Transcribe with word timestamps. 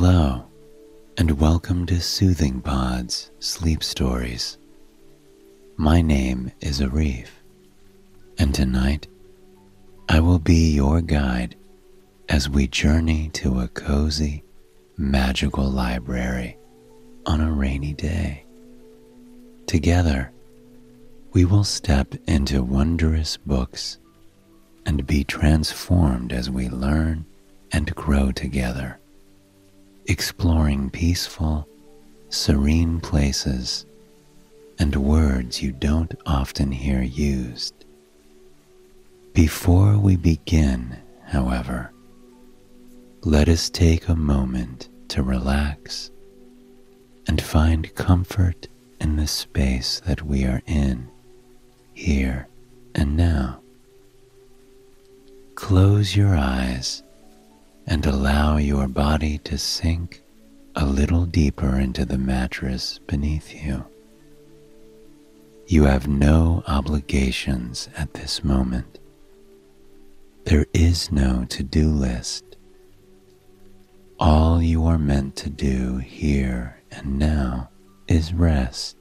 Hello, 0.00 0.44
and 1.16 1.40
welcome 1.40 1.84
to 1.86 2.00
Soothing 2.00 2.60
Pod's 2.60 3.32
Sleep 3.40 3.82
Stories. 3.82 4.56
My 5.76 6.00
name 6.02 6.52
is 6.60 6.80
Arif, 6.80 7.26
and 8.38 8.54
tonight 8.54 9.08
I 10.08 10.20
will 10.20 10.38
be 10.38 10.72
your 10.72 11.00
guide 11.00 11.56
as 12.28 12.48
we 12.48 12.68
journey 12.68 13.30
to 13.30 13.58
a 13.58 13.66
cozy, 13.66 14.44
magical 14.96 15.68
library 15.68 16.56
on 17.26 17.40
a 17.40 17.50
rainy 17.50 17.92
day. 17.92 18.44
Together, 19.66 20.30
we 21.32 21.44
will 21.44 21.64
step 21.64 22.14
into 22.28 22.62
wondrous 22.62 23.36
books 23.36 23.98
and 24.86 25.08
be 25.08 25.24
transformed 25.24 26.32
as 26.32 26.48
we 26.48 26.68
learn 26.68 27.26
and 27.72 27.92
grow 27.96 28.30
together 28.30 29.00
exploring 30.08 30.88
peaceful, 30.88 31.68
serene 32.30 32.98
places 32.98 33.84
and 34.78 34.96
words 34.96 35.62
you 35.62 35.70
don't 35.70 36.14
often 36.24 36.72
hear 36.72 37.02
used. 37.02 37.84
Before 39.34 39.98
we 39.98 40.16
begin, 40.16 40.96
however, 41.26 41.92
let 43.22 43.48
us 43.48 43.68
take 43.68 44.08
a 44.08 44.16
moment 44.16 44.88
to 45.08 45.22
relax 45.22 46.10
and 47.26 47.40
find 47.42 47.94
comfort 47.94 48.66
in 49.00 49.16
the 49.16 49.26
space 49.26 50.00
that 50.06 50.22
we 50.22 50.44
are 50.44 50.62
in, 50.66 51.10
here 51.92 52.48
and 52.94 53.14
now. 53.16 53.60
Close 55.54 56.16
your 56.16 56.34
eyes 56.34 57.02
and 57.88 58.04
allow 58.04 58.58
your 58.58 58.86
body 58.86 59.38
to 59.38 59.56
sink 59.56 60.22
a 60.76 60.84
little 60.84 61.24
deeper 61.24 61.78
into 61.78 62.04
the 62.04 62.18
mattress 62.18 63.00
beneath 63.06 63.54
you. 63.54 63.82
You 65.66 65.84
have 65.84 66.06
no 66.06 66.62
obligations 66.66 67.88
at 67.96 68.12
this 68.12 68.44
moment. 68.44 68.98
There 70.44 70.66
is 70.74 71.10
no 71.10 71.46
to 71.48 71.62
do 71.62 71.88
list. 71.88 72.44
All 74.20 74.62
you 74.62 74.84
are 74.84 74.98
meant 74.98 75.34
to 75.36 75.50
do 75.50 75.96
here 75.96 76.82
and 76.90 77.18
now 77.18 77.70
is 78.06 78.34
rest. 78.34 78.96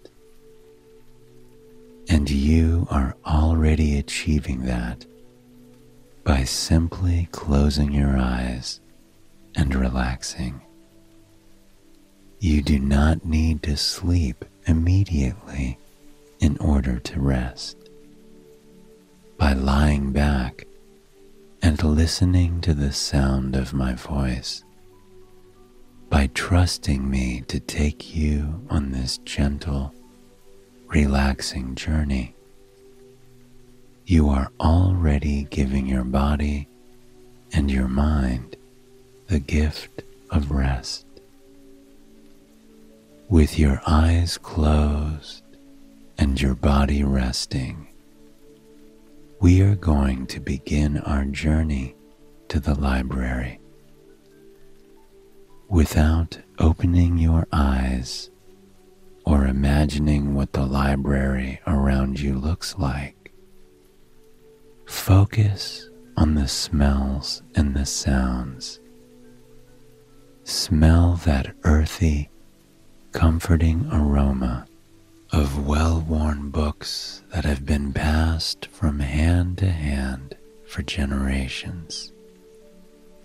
And 2.09 2.29
you 2.29 2.87
are 2.89 3.17
already 3.25 3.99
achieving 3.99 4.63
that 4.63 5.05
by 6.27 6.43
simply 6.43 7.29
closing 7.31 7.93
your 7.93 8.17
eyes 8.17 8.81
and 9.55 9.73
relaxing. 9.73 10.59
You 12.41 12.61
do 12.61 12.79
not 12.79 13.23
need 13.23 13.63
to 13.63 13.77
sleep 13.77 14.43
immediately 14.65 15.79
in 16.41 16.57
order 16.57 16.99
to 16.99 17.21
rest. 17.21 17.77
By 19.37 19.53
lying 19.53 20.11
back 20.11 20.67
and 21.61 21.81
listening 21.81 22.59
to 22.59 22.73
the 22.73 22.91
sound 22.91 23.55
of 23.55 23.73
my 23.73 23.93
voice, 23.93 24.65
by 26.09 26.27
trusting 26.33 27.09
me 27.09 27.45
to 27.47 27.61
take 27.61 28.13
you 28.13 28.67
on 28.69 28.91
this 28.91 29.17
gentle, 29.19 29.93
relaxing 30.87 31.73
journey, 31.75 32.35
you 34.09 34.29
are 34.29 34.49
already 34.61 35.43
giving 35.49 35.85
your 35.85 36.05
body 36.05 36.65
and 37.51 37.69
your 37.69 37.89
mind 37.89 38.55
the 39.27 39.37
gift 39.37 40.01
of 40.29 40.49
rest. 40.49 41.05
With 43.27 43.59
your 43.59 43.81
eyes 43.85 44.37
closed 44.37 45.43
and 46.17 46.39
your 46.39 46.55
body 46.55 47.03
resting, 47.03 47.89
we 49.41 49.59
are 49.59 49.75
going 49.75 50.25
to 50.27 50.39
begin 50.39 50.99
our 50.99 51.25
journey 51.25 51.93
to 52.47 52.61
the 52.61 52.75
library. 52.75 53.59
Without 55.67 56.39
opening 56.59 57.17
your 57.17 57.45
eyes 57.51 58.29
or 59.25 59.45
imagining 59.45 60.33
what 60.33 60.53
the 60.53 60.65
library 60.65 61.59
around 61.67 62.21
you 62.21 62.39
looks 62.39 62.77
like, 62.77 63.16
Focus 64.87 65.89
on 66.15 66.33
the 66.33 66.47
smells 66.47 67.43
and 67.55 67.75
the 67.75 67.85
sounds. 67.85 68.79
Smell 70.45 71.19
that 71.25 71.53
earthy, 71.65 72.29
comforting 73.11 73.85
aroma 73.91 74.65
of 75.33 75.67
well 75.67 75.99
worn 76.07 76.49
books 76.49 77.21
that 77.33 77.43
have 77.43 77.65
been 77.65 77.91
passed 77.91 78.67
from 78.67 78.99
hand 78.99 79.57
to 79.57 79.69
hand 79.69 80.37
for 80.65 80.83
generations, 80.83 82.13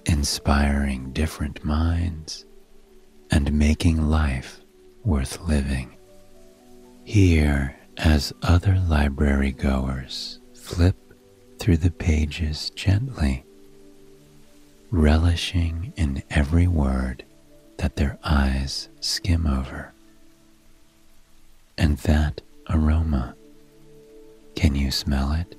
inspiring 0.06 1.12
different 1.12 1.64
minds 1.64 2.44
and 3.30 3.52
making 3.52 4.08
life 4.08 4.60
worth 5.04 5.40
living. 5.42 5.96
Here, 7.04 7.76
as 7.98 8.32
other 8.42 8.82
library 8.88 9.52
goers 9.52 10.40
flip 10.54 10.96
through 11.62 11.76
the 11.76 11.92
pages 11.92 12.70
gently, 12.70 13.44
relishing 14.90 15.92
in 15.96 16.20
every 16.28 16.66
word 16.66 17.24
that 17.76 17.94
their 17.94 18.18
eyes 18.24 18.88
skim 18.98 19.46
over. 19.46 19.92
And 21.78 21.98
that 21.98 22.40
aroma, 22.68 23.36
can 24.56 24.74
you 24.74 24.90
smell 24.90 25.30
it? 25.34 25.54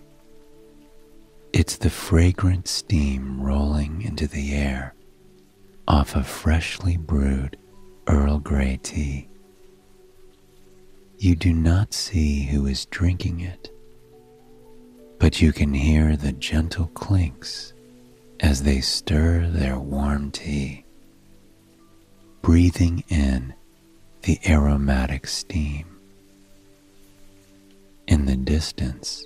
It's 1.54 1.78
the 1.78 1.90
fragrant 1.90 2.68
steam 2.68 3.40
rolling 3.40 4.02
into 4.02 4.28
the 4.28 4.56
air 4.56 4.94
off 5.88 6.18
of 6.18 6.28
freshly 6.28 6.98
brewed 6.98 7.56
Earl 8.08 8.40
Grey 8.40 8.78
tea. 8.84 9.30
You 11.18 11.38
do 11.38 11.54
not 11.54 11.94
see 11.94 12.44
who 12.48 12.66
is 12.66 12.88
drinking 12.88 13.40
it, 13.40 13.73
but 15.24 15.42
you 15.42 15.54
can 15.54 15.74
hear 15.74 16.18
the 16.18 16.34
gentle 16.34 16.88
clinks 16.88 17.72
as 18.42 18.64
they 18.64 18.82
stir 18.82 19.48
their 19.48 19.80
warm 19.80 20.30
tea, 20.30 20.84
breathing 22.42 23.02
in 23.08 23.54
the 24.24 24.38
aromatic 24.46 25.26
steam. 25.26 25.86
In 28.06 28.26
the 28.26 28.36
distance, 28.36 29.26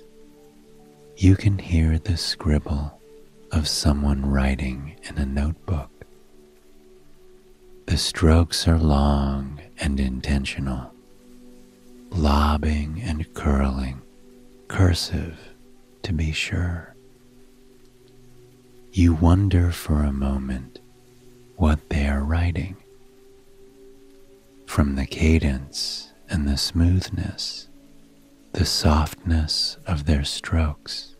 you 1.16 1.34
can 1.34 1.58
hear 1.58 1.98
the 1.98 2.16
scribble 2.16 3.00
of 3.50 3.66
someone 3.66 4.24
writing 4.24 4.94
in 5.02 5.18
a 5.18 5.26
notebook. 5.26 5.90
The 7.86 7.98
strokes 7.98 8.68
are 8.68 8.78
long 8.78 9.60
and 9.80 9.98
intentional, 9.98 10.92
lobbing 12.12 13.02
and 13.02 13.34
curling, 13.34 14.00
cursive 14.68 15.36
to 16.02 16.12
be 16.12 16.32
sure. 16.32 16.94
You 18.92 19.14
wonder 19.14 19.70
for 19.70 20.02
a 20.02 20.12
moment 20.12 20.80
what 21.56 21.88
they 21.88 22.06
are 22.08 22.24
writing. 22.24 22.76
From 24.66 24.96
the 24.96 25.06
cadence 25.06 26.12
and 26.28 26.48
the 26.48 26.56
smoothness, 26.56 27.68
the 28.52 28.64
softness 28.64 29.76
of 29.86 30.06
their 30.06 30.24
strokes, 30.24 31.16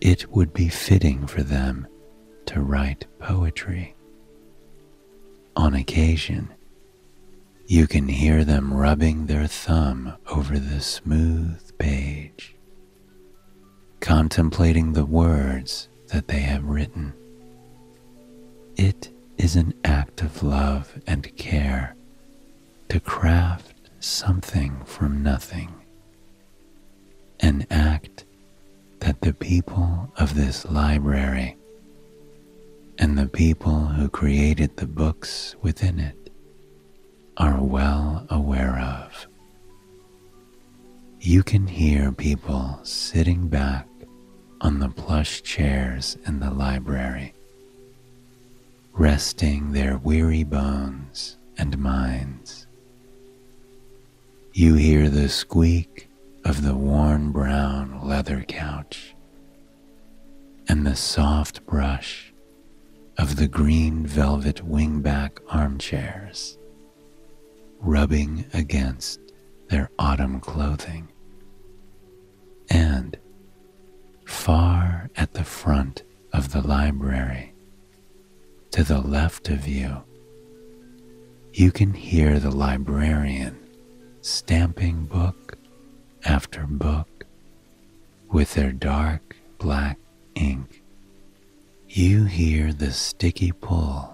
it 0.00 0.30
would 0.30 0.52
be 0.52 0.68
fitting 0.68 1.26
for 1.26 1.42
them 1.42 1.86
to 2.46 2.60
write 2.60 3.06
poetry. 3.18 3.94
On 5.56 5.74
occasion, 5.74 6.50
you 7.66 7.86
can 7.86 8.08
hear 8.08 8.44
them 8.44 8.72
rubbing 8.72 9.26
their 9.26 9.46
thumb 9.46 10.14
over 10.26 10.58
the 10.58 10.80
smooth 10.80 11.76
page 11.78 12.53
contemplating 14.04 14.92
the 14.92 15.06
words 15.06 15.88
that 16.08 16.28
they 16.28 16.40
have 16.40 16.62
written. 16.62 17.10
It 18.76 19.08
is 19.38 19.56
an 19.56 19.72
act 19.82 20.20
of 20.20 20.42
love 20.42 21.00
and 21.06 21.34
care 21.38 21.96
to 22.90 23.00
craft 23.00 23.74
something 24.00 24.82
from 24.84 25.22
nothing, 25.22 25.72
an 27.40 27.66
act 27.70 28.26
that 29.00 29.22
the 29.22 29.32
people 29.32 30.12
of 30.18 30.34
this 30.34 30.66
library 30.66 31.56
and 32.98 33.16
the 33.16 33.28
people 33.28 33.86
who 33.86 34.10
created 34.10 34.76
the 34.76 34.86
books 34.86 35.56
within 35.62 35.98
it 35.98 36.30
are 37.38 37.58
well 37.58 38.26
aware 38.28 38.78
of. 38.78 39.26
You 41.20 41.42
can 41.42 41.66
hear 41.66 42.12
people 42.12 42.80
sitting 42.82 43.48
back 43.48 43.86
on 44.64 44.78
the 44.78 44.88
plush 44.88 45.42
chairs 45.42 46.16
in 46.26 46.40
the 46.40 46.50
library, 46.50 47.34
resting 48.94 49.72
their 49.72 49.98
weary 49.98 50.42
bones 50.42 51.36
and 51.58 51.76
minds. 51.76 52.66
You 54.54 54.74
hear 54.74 55.10
the 55.10 55.28
squeak 55.28 56.08
of 56.46 56.62
the 56.62 56.74
worn 56.74 57.30
brown 57.30 58.08
leather 58.08 58.42
couch 58.48 59.14
and 60.66 60.86
the 60.86 60.96
soft 60.96 61.66
brush 61.66 62.32
of 63.18 63.36
the 63.36 63.48
green 63.48 64.06
velvet 64.06 64.66
wingback 64.66 65.40
armchairs 65.50 66.56
rubbing 67.80 68.46
against 68.54 69.20
their 69.68 69.90
autumn 69.98 70.40
clothing. 70.40 71.06
And 72.70 73.18
far 74.34 75.08
at 75.16 75.32
the 75.32 75.44
front 75.44 76.02
of 76.32 76.52
the 76.52 76.60
library, 76.60 77.54
to 78.72 78.82
the 78.82 79.00
left 79.00 79.48
of 79.48 79.66
you, 79.66 80.02
you 81.52 81.70
can 81.70 81.94
hear 81.94 82.38
the 82.38 82.50
librarian 82.50 83.56
stamping 84.20 85.04
book 85.04 85.56
after 86.24 86.66
book 86.66 87.24
with 88.30 88.54
their 88.54 88.72
dark 88.72 89.36
black 89.58 89.98
ink. 90.34 90.82
You 91.88 92.24
hear 92.24 92.72
the 92.72 92.92
sticky 92.92 93.52
pull 93.52 94.12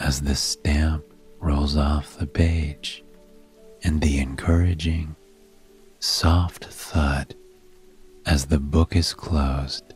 as 0.00 0.20
the 0.20 0.34
stamp 0.34 1.04
rolls 1.38 1.76
off 1.76 2.18
the 2.18 2.26
page 2.26 3.04
and 3.84 4.00
the 4.00 4.18
encouraging, 4.18 5.14
soft 6.00 6.64
thud 6.64 7.11
as 8.42 8.46
the 8.46 8.58
book 8.58 8.96
is 8.96 9.14
closed 9.14 9.94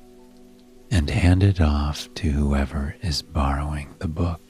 and 0.93 1.11
handed 1.11 1.61
off 1.61 2.09
to 2.15 2.31
whoever 2.31 2.95
is 3.03 3.21
borrowing 3.21 3.93
the 3.99 4.07
book. 4.07 4.41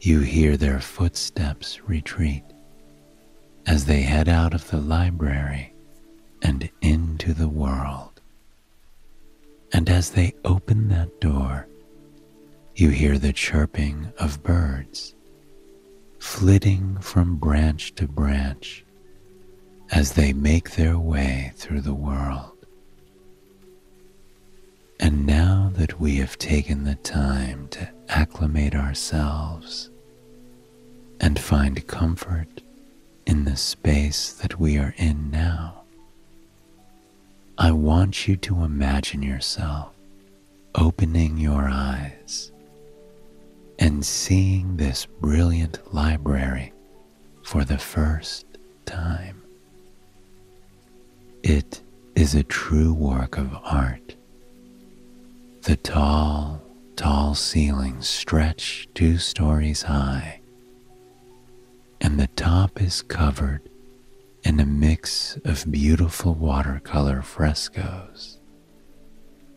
You 0.00 0.18
hear 0.18 0.56
their 0.56 0.80
footsteps 0.80 1.80
retreat 1.86 2.42
as 3.68 3.84
they 3.84 4.00
head 4.02 4.28
out 4.28 4.52
of 4.52 4.68
the 4.68 4.78
library 4.78 5.74
and 6.42 6.68
into 6.80 7.32
the 7.32 7.48
world. 7.48 8.20
And 9.72 9.88
as 9.88 10.10
they 10.10 10.34
open 10.44 10.88
that 10.88 11.20
door, 11.20 11.68
you 12.74 12.88
hear 12.88 13.16
the 13.16 13.32
chirping 13.32 14.12
of 14.18 14.42
birds 14.42 15.14
flitting 16.18 16.98
from 16.98 17.36
branch 17.36 17.94
to 17.94 18.08
branch 18.08 18.84
as 19.92 20.12
they 20.12 20.32
make 20.32 20.70
their 20.72 20.98
way 20.98 21.52
through 21.54 21.82
the 21.82 21.94
world. 21.94 22.56
And 24.98 25.26
now 25.26 25.70
that 25.74 26.00
we 26.00 26.16
have 26.16 26.38
taken 26.38 26.84
the 26.84 26.94
time 26.94 27.68
to 27.72 27.90
acclimate 28.08 28.74
ourselves 28.74 29.90
and 31.20 31.38
find 31.38 31.86
comfort 31.86 32.62
in 33.26 33.44
the 33.44 33.56
space 33.56 34.32
that 34.32 34.58
we 34.58 34.78
are 34.78 34.94
in 34.96 35.30
now, 35.30 35.82
I 37.58 37.72
want 37.72 38.26
you 38.26 38.36
to 38.36 38.64
imagine 38.64 39.22
yourself 39.22 39.92
opening 40.74 41.36
your 41.36 41.68
eyes 41.68 42.50
and 43.78 44.04
seeing 44.04 44.76
this 44.78 45.06
brilliant 45.20 45.94
library 45.94 46.72
for 47.42 47.64
the 47.64 47.78
first 47.78 48.46
time. 48.86 49.41
It 51.42 51.82
is 52.14 52.36
a 52.36 52.44
true 52.44 52.94
work 52.94 53.36
of 53.36 53.52
art. 53.64 54.14
The 55.62 55.74
tall, 55.74 56.62
tall 56.94 57.34
ceilings 57.34 58.06
stretch 58.06 58.88
two 58.94 59.18
stories 59.18 59.82
high, 59.82 60.40
and 62.00 62.20
the 62.20 62.28
top 62.28 62.80
is 62.80 63.02
covered 63.02 63.68
in 64.44 64.60
a 64.60 64.66
mix 64.66 65.36
of 65.44 65.68
beautiful 65.68 66.34
watercolor 66.34 67.22
frescoes 67.22 68.38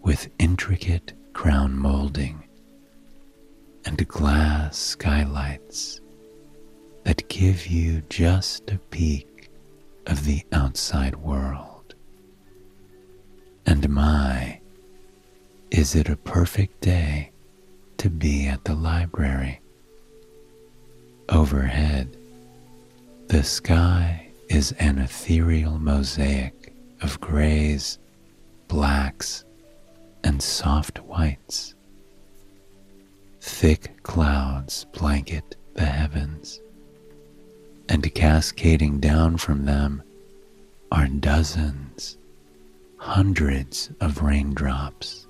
with 0.01 0.29
intricate 0.39 1.13
crown 1.33 1.77
molding 1.77 2.43
and 3.85 4.07
glass 4.07 4.75
skylights 4.75 6.01
that 7.03 7.29
give 7.29 7.67
you 7.67 8.01
just 8.09 8.71
a 8.71 8.79
peek 8.89 9.51
of 10.07 10.25
the 10.25 10.43
outside 10.51 11.15
world. 11.15 11.74
And 13.65 13.89
my, 13.89 14.59
is 15.71 15.95
it 15.95 16.09
a 16.09 16.15
perfect 16.15 16.81
day 16.81 17.31
to 17.97 18.09
be 18.09 18.47
at 18.47 18.63
the 18.65 18.75
library? 18.75 19.59
Overhead, 21.29 22.15
the 23.27 23.43
sky 23.43 24.29
is 24.49 24.71
an 24.73 24.99
ethereal 24.99 25.79
mosaic 25.79 26.73
of 27.01 27.19
grays, 27.19 27.97
blacks, 28.67 29.43
and 30.23 30.41
soft 30.41 30.99
whites. 30.99 31.73
Thick 33.41 34.01
clouds 34.03 34.85
blanket 34.93 35.55
the 35.73 35.85
heavens, 35.85 36.61
and 37.89 38.13
cascading 38.13 38.99
down 38.99 39.37
from 39.37 39.65
them 39.65 40.03
are 40.91 41.07
dozens, 41.07 42.17
hundreds 43.05 43.91
of 44.01 44.23
raindrops, 44.23 45.27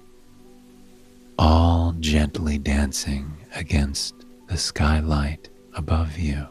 all 1.37 1.93
gently 1.99 2.57
dancing 2.57 3.29
against 3.53 4.15
the 4.47 4.55
skylight 4.57 5.49
above 5.75 6.17
you. 6.17 6.47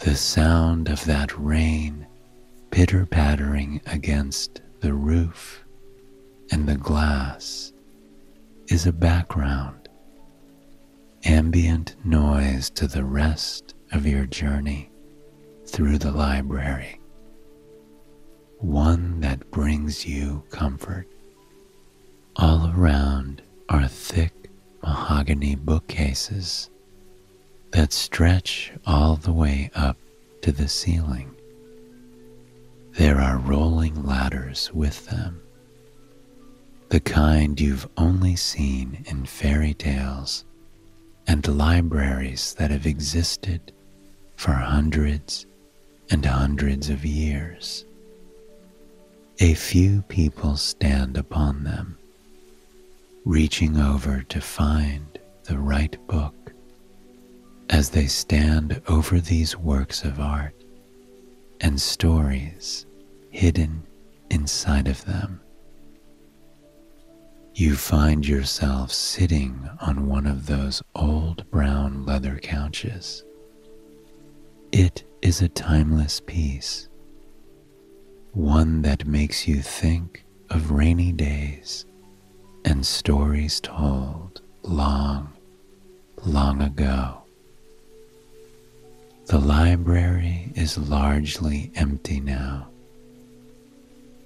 The 0.00 0.14
sound 0.14 0.90
of 0.90 1.02
that 1.06 1.36
rain 1.38 2.06
pitter 2.70 3.06
pattering 3.06 3.80
against 3.86 4.60
the 4.80 4.92
roof 4.92 5.64
and 6.52 6.68
the 6.68 6.76
glass 6.76 7.72
is 8.68 8.84
a 8.86 8.92
background, 8.92 9.88
ambient 11.24 11.96
noise 12.04 12.68
to 12.70 12.86
the 12.86 13.04
rest 13.04 13.74
of 13.90 14.06
your 14.06 14.26
journey 14.26 14.90
through 15.66 15.96
the 15.96 16.12
library, 16.12 17.00
one 18.64 19.20
that 19.20 19.50
brings 19.50 20.06
you 20.06 20.42
comfort. 20.50 21.06
All 22.36 22.72
around 22.74 23.42
are 23.68 23.86
thick 23.86 24.32
mahogany 24.82 25.54
bookcases 25.54 26.70
that 27.72 27.92
stretch 27.92 28.72
all 28.86 29.16
the 29.16 29.32
way 29.32 29.70
up 29.74 29.98
to 30.40 30.50
the 30.50 30.66
ceiling. 30.68 31.34
There 32.92 33.20
are 33.20 33.36
rolling 33.36 34.04
ladders 34.04 34.70
with 34.72 35.06
them 35.06 35.40
the 36.88 37.00
kind 37.00 37.60
you've 37.60 37.88
only 37.96 38.36
seen 38.36 39.04
in 39.06 39.26
fairy 39.26 39.74
tales 39.74 40.44
and 41.26 41.46
libraries 41.48 42.54
that 42.54 42.70
have 42.70 42.86
existed 42.86 43.72
for 44.36 44.52
hundreds 44.52 45.44
and 46.10 46.24
hundreds 46.24 46.88
of 46.88 47.04
years. 47.04 47.84
A 49.40 49.54
few 49.54 50.02
people 50.02 50.56
stand 50.56 51.16
upon 51.16 51.64
them, 51.64 51.98
reaching 53.24 53.78
over 53.78 54.22
to 54.22 54.40
find 54.40 55.18
the 55.44 55.58
right 55.58 55.96
book 56.06 56.52
as 57.70 57.90
they 57.90 58.06
stand 58.06 58.80
over 58.88 59.20
these 59.20 59.56
works 59.56 60.04
of 60.04 60.20
art 60.20 60.54
and 61.60 61.80
stories 61.80 62.86
hidden 63.30 63.82
inside 64.30 64.88
of 64.88 65.04
them 65.04 65.40
you 67.56 67.76
find 67.76 68.26
yourself 68.26 68.90
sitting 68.90 69.70
on 69.80 70.08
one 70.08 70.26
of 70.26 70.46
those 70.46 70.82
old 70.96 71.48
brown 71.52 72.04
leather 72.04 72.40
couches. 72.42 73.22
It 74.72 75.04
is 75.22 75.40
a 75.40 75.48
timeless 75.48 76.20
piece, 76.20 76.88
one 78.34 78.82
that 78.82 79.06
makes 79.06 79.46
you 79.46 79.62
think 79.62 80.24
of 80.50 80.72
rainy 80.72 81.12
days 81.12 81.86
and 82.64 82.84
stories 82.84 83.60
told 83.60 84.42
long, 84.64 85.32
long 86.24 86.60
ago. 86.60 87.22
The 89.26 89.38
library 89.38 90.52
is 90.56 90.76
largely 90.76 91.70
empty 91.76 92.18
now. 92.18 92.66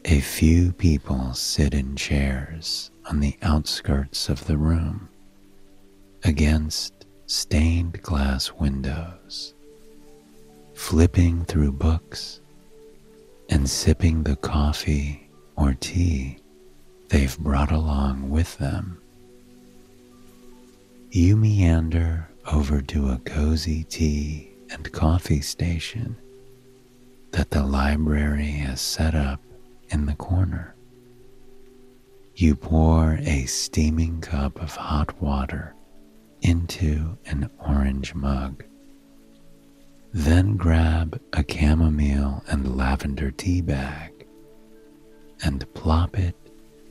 A 0.06 0.20
few 0.20 0.72
people 0.72 1.34
sit 1.34 1.74
in 1.74 1.94
chairs 1.94 2.90
on 3.10 3.20
the 3.20 3.36
outskirts 3.42 4.30
of 4.30 4.46
the 4.46 4.56
room 4.56 5.10
against 6.24 7.04
stained 7.26 8.00
glass 8.00 8.52
windows, 8.52 9.52
flipping 10.72 11.44
through 11.44 11.72
books 11.72 12.40
and 13.48 13.68
sipping 13.68 14.22
the 14.22 14.36
coffee 14.36 15.30
or 15.56 15.74
tea 15.80 16.38
they've 17.08 17.38
brought 17.38 17.72
along 17.72 18.30
with 18.30 18.58
them. 18.58 19.00
You 21.10 21.36
meander 21.36 22.28
over 22.52 22.80
to 22.82 23.10
a 23.10 23.18
cozy 23.18 23.84
tea 23.84 24.52
and 24.70 24.92
coffee 24.92 25.40
station 25.40 26.16
that 27.32 27.50
the 27.50 27.64
library 27.64 28.50
has 28.50 28.80
set 28.80 29.14
up 29.14 29.40
in 29.90 30.06
the 30.06 30.14
corner. 30.14 30.74
You 32.34 32.54
pour 32.54 33.18
a 33.22 33.46
steaming 33.46 34.20
cup 34.20 34.60
of 34.60 34.76
hot 34.76 35.20
water 35.20 35.74
into 36.42 37.16
an 37.26 37.50
orange 37.66 38.14
mug. 38.14 38.64
Then 40.12 40.56
grab 40.56 41.20
a 41.34 41.44
chamomile 41.48 42.42
and 42.48 42.76
lavender 42.76 43.30
tea 43.30 43.60
bag 43.60 44.26
and 45.42 45.72
plop 45.74 46.18
it 46.18 46.34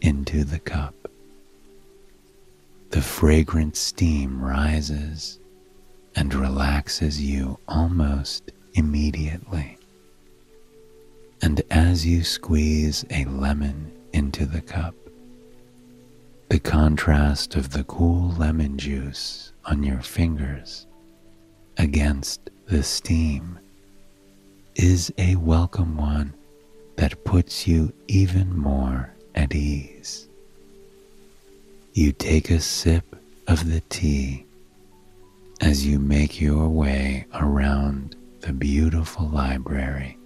into 0.02 0.44
the 0.44 0.60
cup. 0.60 0.94
The 2.92 3.02
fragrant 3.02 3.76
steam 3.76 4.42
rises 4.42 5.40
and 6.16 6.34
relaxes 6.34 7.22
you 7.22 7.60
almost 7.68 8.52
immediately. 8.74 9.78
And 11.42 11.62
as 11.70 12.06
you 12.06 12.24
squeeze 12.24 13.04
a 13.10 13.26
lemon 13.26 13.92
into 14.14 14.46
the 14.46 14.62
cup, 14.62 14.96
the 16.50 16.60
contrast 16.60 17.56
of 17.56 17.72
the 17.72 17.84
cool 17.84 18.30
lemon 18.32 18.78
juice 18.78 19.52
on 19.66 19.84
your 19.84 20.02
fingers 20.02 20.88
against 21.78 22.50
the 22.68 22.84
steam 22.84 23.58
is 24.76 25.10
a 25.18 25.38
welcome 25.38 25.96
one 25.96 26.34
that 26.98 27.24
puts 27.24 27.66
you 27.66 27.94
even 28.10 28.58
more 28.58 29.10
at 29.36 29.56
ease. 29.56 30.28
You 31.94 32.12
take 32.12 32.50
a 32.50 32.60
sip 32.60 33.16
of 33.48 33.72
the 33.72 33.80
tea 33.88 34.46
as 35.62 35.88
you 35.88 35.98
make 35.98 36.42
your 36.42 36.68
way 36.68 37.26
around 37.36 38.18
the 38.42 38.52
beautiful 38.52 39.30
library, 39.30 40.18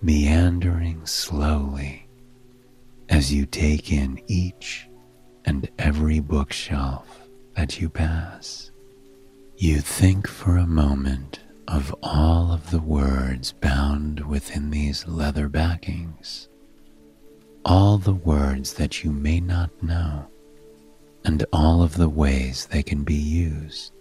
meandering 0.00 1.04
slowly 1.04 2.06
as 3.08 3.32
you 3.32 3.44
take 3.44 3.90
in 3.90 4.22
each 4.28 4.88
and 5.44 5.68
every 5.80 6.20
bookshelf 6.20 7.28
that 7.56 7.80
you 7.80 7.88
pass. 7.88 8.70
You 9.60 9.80
think 9.80 10.28
for 10.28 10.56
a 10.56 10.68
moment 10.68 11.40
of 11.66 11.92
all 12.00 12.52
of 12.52 12.70
the 12.70 12.80
words 12.80 13.50
bound 13.50 14.20
within 14.20 14.70
these 14.70 15.08
leather 15.08 15.48
backings, 15.48 16.48
all 17.64 17.98
the 17.98 18.14
words 18.14 18.74
that 18.74 19.02
you 19.02 19.10
may 19.10 19.40
not 19.40 19.70
know, 19.82 20.28
and 21.24 21.44
all 21.52 21.82
of 21.82 21.96
the 21.96 22.08
ways 22.08 22.66
they 22.66 22.84
can 22.84 23.02
be 23.02 23.16
used. 23.16 23.92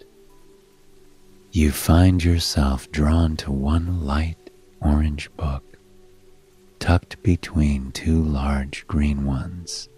You 1.52 1.72
find 1.72 2.24
yourself 2.24 2.92
drawn 2.92 3.36
to 3.38 3.52
one 3.52 4.06
light 4.06 4.52
orange 4.80 5.36
book 5.38 5.64
tucked 6.78 7.24
between 7.24 7.92
two 7.94 8.22
large 8.22 8.86
green 8.86 9.26
ones. 9.26 9.90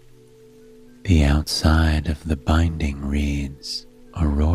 The 1.04 1.22
outside 1.24 2.08
of 2.08 2.26
the 2.26 2.36
binding 2.36 3.04
reads 3.04 3.86
Aurora 4.16 4.49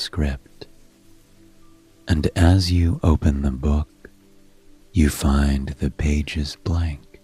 script. 0.00 0.66
And 2.08 2.28
as 2.34 2.72
you 2.72 2.98
open 3.02 3.42
the 3.42 3.50
book, 3.50 3.88
you 4.92 5.10
find 5.10 5.68
the 5.68 5.90
pages 5.90 6.56
blank. 6.64 7.20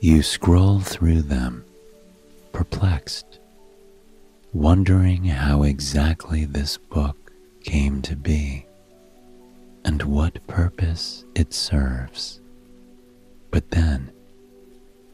You 0.00 0.22
scroll 0.22 0.80
through 0.80 1.22
them, 1.22 1.64
perplexed, 2.52 3.38
wondering 4.52 5.24
how 5.24 5.62
exactly 5.62 6.44
this 6.44 6.76
book 6.76 7.32
came 7.64 8.02
to 8.02 8.16
be 8.16 8.66
and 9.84 10.02
what 10.02 10.46
purpose 10.46 11.24
it 11.34 11.54
serves. 11.54 12.40
But 13.50 13.70
then, 13.70 14.10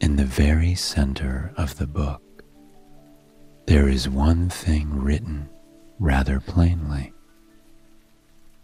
in 0.01 0.17
the 0.17 0.25
very 0.25 0.75
center 0.75 1.53
of 1.55 1.77
the 1.77 1.87
book, 1.87 2.21
there 3.65 3.87
is 3.87 4.09
one 4.09 4.49
thing 4.49 5.01
written 5.01 5.49
rather 5.99 6.39
plainly. 6.39 7.13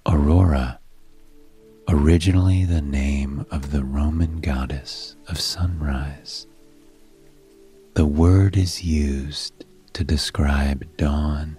Aurora, 0.05 0.79
originally 1.87 2.65
the 2.65 2.81
name 2.81 3.45
of 3.51 3.71
the 3.71 3.83
Roman 3.83 4.39
goddess 4.39 5.15
of 5.27 5.39
sunrise. 5.39 6.47
The 7.93 8.05
word 8.05 8.57
is 8.57 8.83
used 8.83 9.65
to 9.93 10.03
describe 10.03 10.97
dawn 10.97 11.57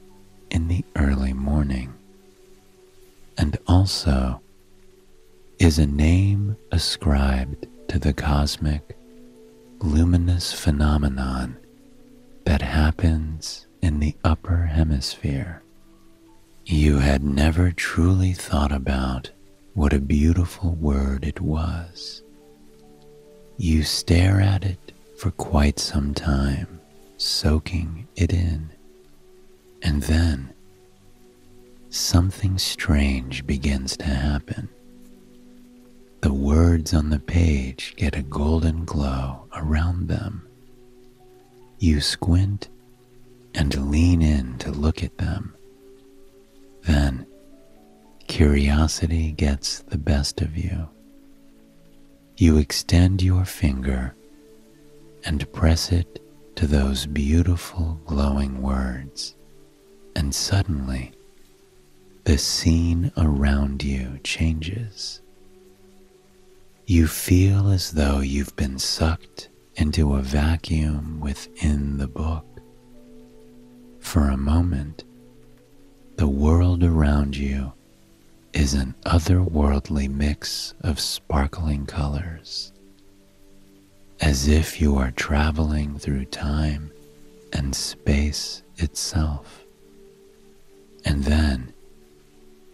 in 0.51 0.69
the 0.69 0.85
early 0.97 1.33
morning, 1.33 1.95
and 3.39 3.59
also 3.67 4.41
is 5.59 5.79
a 5.79 5.87
name 5.87 6.57
ascribed 6.73 7.67
to 7.89 7.99
the 7.99 8.13
cosmic 8.13 8.97
luminous 9.81 10.53
phenomenon 10.53 11.57
that 12.45 12.63
happens 12.63 13.67
in 13.81 14.01
the 14.01 14.15
upper 14.25 14.65
hemisphere. 14.65 15.62
You 16.65 16.99
had 16.99 17.23
never 17.23 17.73
truly 17.73 18.33
thought 18.33 18.73
about 18.73 19.31
what 19.75 19.93
a 19.93 19.99
beautiful 19.99 20.73
word 20.73 21.25
it 21.25 21.41
was. 21.41 22.23
You 23.57 23.83
stare 23.83 24.41
at 24.41 24.65
it 24.65 24.93
for 25.17 25.31
quite 25.33 25.79
some 25.79 26.15
time, 26.15 26.81
soaking 27.17 28.07
it 28.17 28.33
in. 28.33 28.71
And 29.83 30.03
then 30.05 30.53
something 31.91 32.59
strange 32.59 33.47
begins 33.47 33.97
to 33.99 34.07
happen. 34.07 34.69
The 36.21 36.33
words 36.33 36.95
on 36.95 37.11
the 37.11 37.19
page 37.19 37.95
get 37.97 38.17
a 38.17 38.23
golden 38.23 38.85
glow 38.85 39.47
around 39.53 40.09
them 40.09 40.47
you 41.83 42.01
squint 42.01 42.69
and 43.57 43.91
lean 43.91 44.23
in 44.23 44.57
to 44.59 44.71
look 44.71 45.03
at 45.03 45.19
them. 45.19 45.53
Then 46.83 47.27
curiosity 48.27 49.33
gets 49.33 49.81
the 49.81 49.99
best 49.99 50.41
of 50.41 50.57
you. 50.57 50.89
You 52.37 52.57
extend 52.57 53.23
your 53.23 53.45
finger 53.45 54.15
and 55.25 55.51
press 55.53 55.93
it 55.93 56.21
to 56.57 56.67
those 56.67 57.07
beautiful 57.07 58.01
glowing 58.07 58.63
words, 58.63 59.35
and 60.17 60.35
suddenly 60.35 61.13
the 62.25 62.39
scene 62.39 63.13
around 63.17 63.83
you 63.83 64.19
changes. 64.25 65.21
You 66.87 67.07
feel 67.07 67.69
as 67.69 67.93
though 67.93 68.21
you've 68.21 68.55
been 68.57 68.79
sucked 68.79 69.49
into 69.77 70.15
a 70.15 70.23
vacuum 70.23 71.21
within 71.21 71.97
the 71.97 72.09
book. 72.09 72.47
For 74.01 74.29
a 74.29 74.37
moment, 74.37 75.05
the 76.23 76.29
world 76.29 76.85
around 76.85 77.37
you 77.37 77.73
is 78.53 78.75
an 78.75 78.95
otherworldly 79.07 80.09
mix 80.09 80.73
of 80.83 81.01
sparkling 81.01 81.85
colors, 81.85 82.73
as 84.21 84.47
if 84.47 84.81
you 84.81 84.95
are 84.95 85.11
traveling 85.11 85.99
through 85.99 86.25
time 86.27 86.93
and 87.53 87.75
space 87.75 88.63
itself. 88.77 89.65
And 91.05 91.25
then 91.25 91.75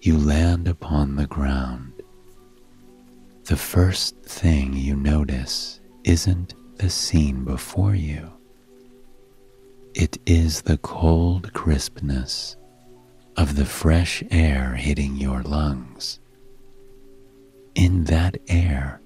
you 0.02 0.18
land 0.18 0.68
upon 0.68 1.16
the 1.16 1.26
ground. 1.26 1.94
The 3.44 3.56
first 3.56 4.14
thing 4.24 4.74
you 4.74 4.94
notice 4.94 5.80
isn't 6.04 6.52
the 6.76 6.90
scene 6.90 7.44
before 7.44 7.94
you. 7.94 8.30
It 9.94 10.18
is 10.26 10.60
the 10.60 10.76
cold 10.76 11.54
crispness 11.54 12.57
of 13.38 13.54
the 13.54 13.64
fresh 13.64 14.20
air 14.32 14.74
hitting 14.74 15.14
your 15.14 15.42
lungs. 15.42 16.18
In 17.76 18.02
that 18.04 18.36
air, 18.48 19.00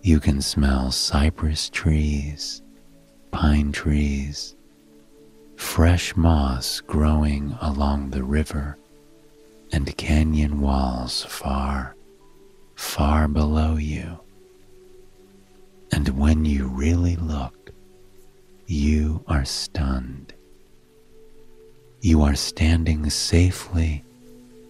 you 0.00 0.18
can 0.18 0.40
smell 0.40 0.90
cypress 0.90 1.68
trees, 1.68 2.62
pine 3.30 3.70
trees, 3.70 4.56
fresh 5.56 6.16
moss 6.16 6.80
growing 6.80 7.54
along 7.60 8.08
the 8.08 8.22
river, 8.22 8.78
and 9.72 9.94
canyon 9.98 10.62
walls 10.62 11.24
far, 11.24 11.94
far 12.76 13.28
below 13.28 13.76
you. 13.76 14.18
And 15.92 16.08
when 16.18 16.46
you 16.46 16.66
really 16.66 17.16
look, 17.16 17.72
you 18.66 19.22
are 19.28 19.44
stunned. 19.44 20.27
You 22.00 22.22
are 22.22 22.36
standing 22.36 23.10
safely 23.10 24.04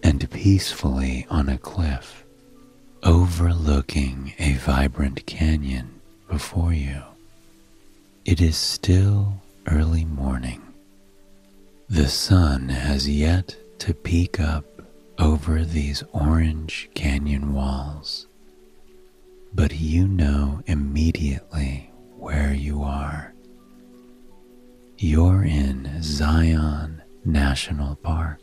and 0.01 0.27
peacefully 0.31 1.27
on 1.29 1.47
a 1.47 1.59
cliff, 1.59 2.25
overlooking 3.03 4.33
a 4.39 4.53
vibrant 4.53 5.27
canyon 5.27 6.01
before 6.27 6.73
you. 6.73 7.03
It 8.25 8.41
is 8.41 8.57
still 8.57 9.41
early 9.67 10.05
morning. 10.05 10.61
The 11.87 12.07
sun 12.07 12.69
has 12.69 13.07
yet 13.07 13.55
to 13.79 13.93
peek 13.93 14.39
up 14.39 14.65
over 15.19 15.63
these 15.63 16.03
orange 16.13 16.89
canyon 16.95 17.53
walls, 17.53 18.25
but 19.53 19.79
you 19.79 20.07
know 20.07 20.63
immediately 20.65 21.91
where 22.17 22.53
you 22.55 22.81
are. 22.81 23.35
You're 24.97 25.43
in 25.43 26.01
Zion 26.01 26.98
National 27.31 27.95
Park, 27.95 28.39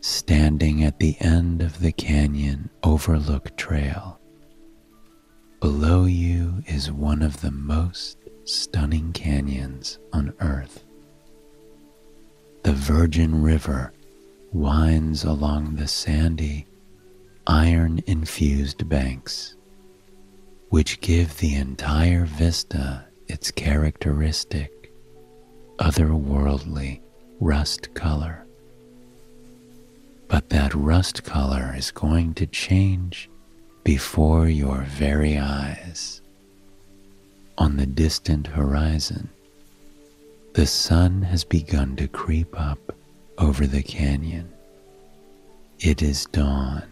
standing 0.00 0.82
at 0.82 0.98
the 0.98 1.16
end 1.20 1.62
of 1.62 1.78
the 1.78 1.92
canyon 1.92 2.68
overlook 2.82 3.56
trail. 3.56 4.18
Below 5.60 6.06
you 6.06 6.64
is 6.66 6.90
one 6.90 7.22
of 7.22 7.40
the 7.42 7.52
most 7.52 8.18
stunning 8.44 9.12
canyons 9.12 10.00
on 10.12 10.34
Earth. 10.40 10.84
The 12.64 12.72
Virgin 12.72 13.40
River 13.40 13.92
winds 14.52 15.22
along 15.22 15.76
the 15.76 15.88
sandy, 15.88 16.66
iron 17.46 18.00
infused 18.08 18.88
banks, 18.88 19.54
which 20.70 21.00
give 21.00 21.38
the 21.38 21.54
entire 21.54 22.24
vista 22.24 23.06
its 23.28 23.52
characteristic, 23.52 24.92
otherworldly 25.78 27.02
rust 27.40 27.92
color. 27.94 28.44
But 30.28 30.48
that 30.50 30.74
rust 30.74 31.24
color 31.24 31.74
is 31.76 31.90
going 31.90 32.34
to 32.34 32.46
change 32.46 33.30
before 33.84 34.48
your 34.48 34.82
very 34.88 35.38
eyes. 35.38 36.20
On 37.58 37.76
the 37.76 37.86
distant 37.86 38.46
horizon, 38.48 39.30
the 40.54 40.66
sun 40.66 41.22
has 41.22 41.44
begun 41.44 41.96
to 41.96 42.08
creep 42.08 42.58
up 42.58 42.78
over 43.38 43.66
the 43.66 43.82
canyon. 43.82 44.50
It 45.78 46.02
is 46.02 46.26
dawn. 46.32 46.82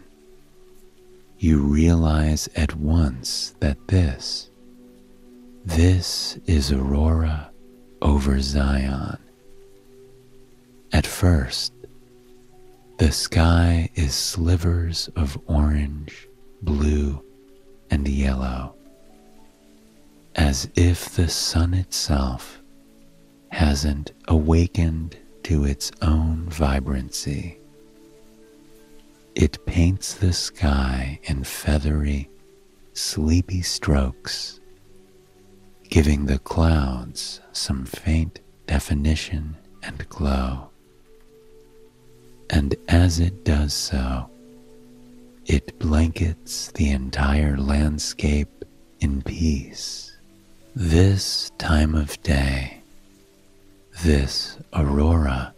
You 1.39 1.59
realize 1.59 2.47
at 2.55 2.75
once 2.75 3.55
that 3.59 3.87
this, 3.87 4.49
this 5.65 6.39
is 6.45 6.71
Aurora 6.71 7.49
over 8.01 8.39
Zion. 8.39 9.17
At 10.91 11.05
first, 11.07 11.73
the 12.97 13.11
sky 13.11 13.89
is 13.95 14.13
slivers 14.13 15.09
of 15.15 15.37
orange, 15.47 16.27
blue, 16.61 17.21
and 17.89 18.07
yellow, 18.07 18.75
as 20.35 20.69
if 20.75 21.09
the 21.09 21.27
sun 21.27 21.73
itself 21.73 22.61
hasn't 23.49 24.11
awakened 24.27 25.17
to 25.43 25.65
its 25.65 25.91
own 26.01 26.45
vibrancy. 26.49 27.59
It 29.35 29.65
paints 29.65 30.13
the 30.13 30.33
sky 30.33 31.19
in 31.23 31.43
feathery, 31.43 32.29
sleepy 32.93 33.61
strokes, 33.61 34.61
giving 35.89 36.25
the 36.25 36.39
clouds 36.39 37.41
some 37.51 37.85
faint 37.85 38.39
definition 38.67 39.57
and 39.83 40.07
glow. 40.09 40.69
And 42.49 42.75
as 42.87 43.19
it 43.19 43.43
does 43.43 43.73
so, 43.73 44.29
it 45.45 45.77
blankets 45.79 46.71
the 46.71 46.89
entire 46.89 47.57
landscape 47.57 48.65
in 48.99 49.21
peace. 49.21 50.17
This 50.75 51.51
time 51.57 51.95
of 51.95 52.21
day 52.23 52.81
this 54.03 54.57
aurora 54.73 55.53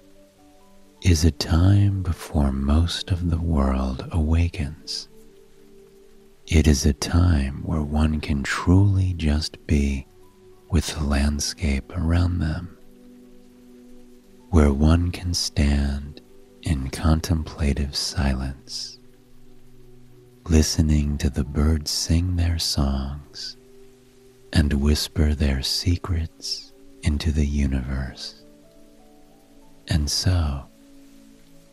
is 1.02 1.26
a 1.26 1.32
time 1.32 2.04
before 2.04 2.52
most 2.52 3.10
of 3.10 3.30
the 3.30 3.40
world 3.40 4.08
awakens. 4.12 5.08
It 6.46 6.68
is 6.68 6.86
a 6.86 6.94
time 6.94 7.64
where 7.64 7.82
one 7.82 8.22
can 8.22 8.44
truly 8.44 9.14
just 9.18 9.66
be 9.66 10.06
with 10.70 10.96
the 10.96 11.04
landscape 11.04 11.92
around 11.98 12.40
them, 12.40 12.78
where 14.52 14.72
one 14.72 15.12
can 15.12 15.34
stand 15.34 16.17
in 16.68 16.90
contemplative 16.90 17.96
silence, 17.96 18.98
listening 20.50 21.18
to 21.18 21.30
the 21.30 21.44
birds 21.46 21.90
sing 21.90 22.36
their 22.36 22.60
songs 22.60 23.56
and 24.52 24.74
whisper 24.74 25.34
their 25.34 25.64
secrets 25.64 26.74
into 27.04 27.32
the 27.32 27.46
universe. 27.46 28.44
And 29.88 30.12
so, 30.12 30.66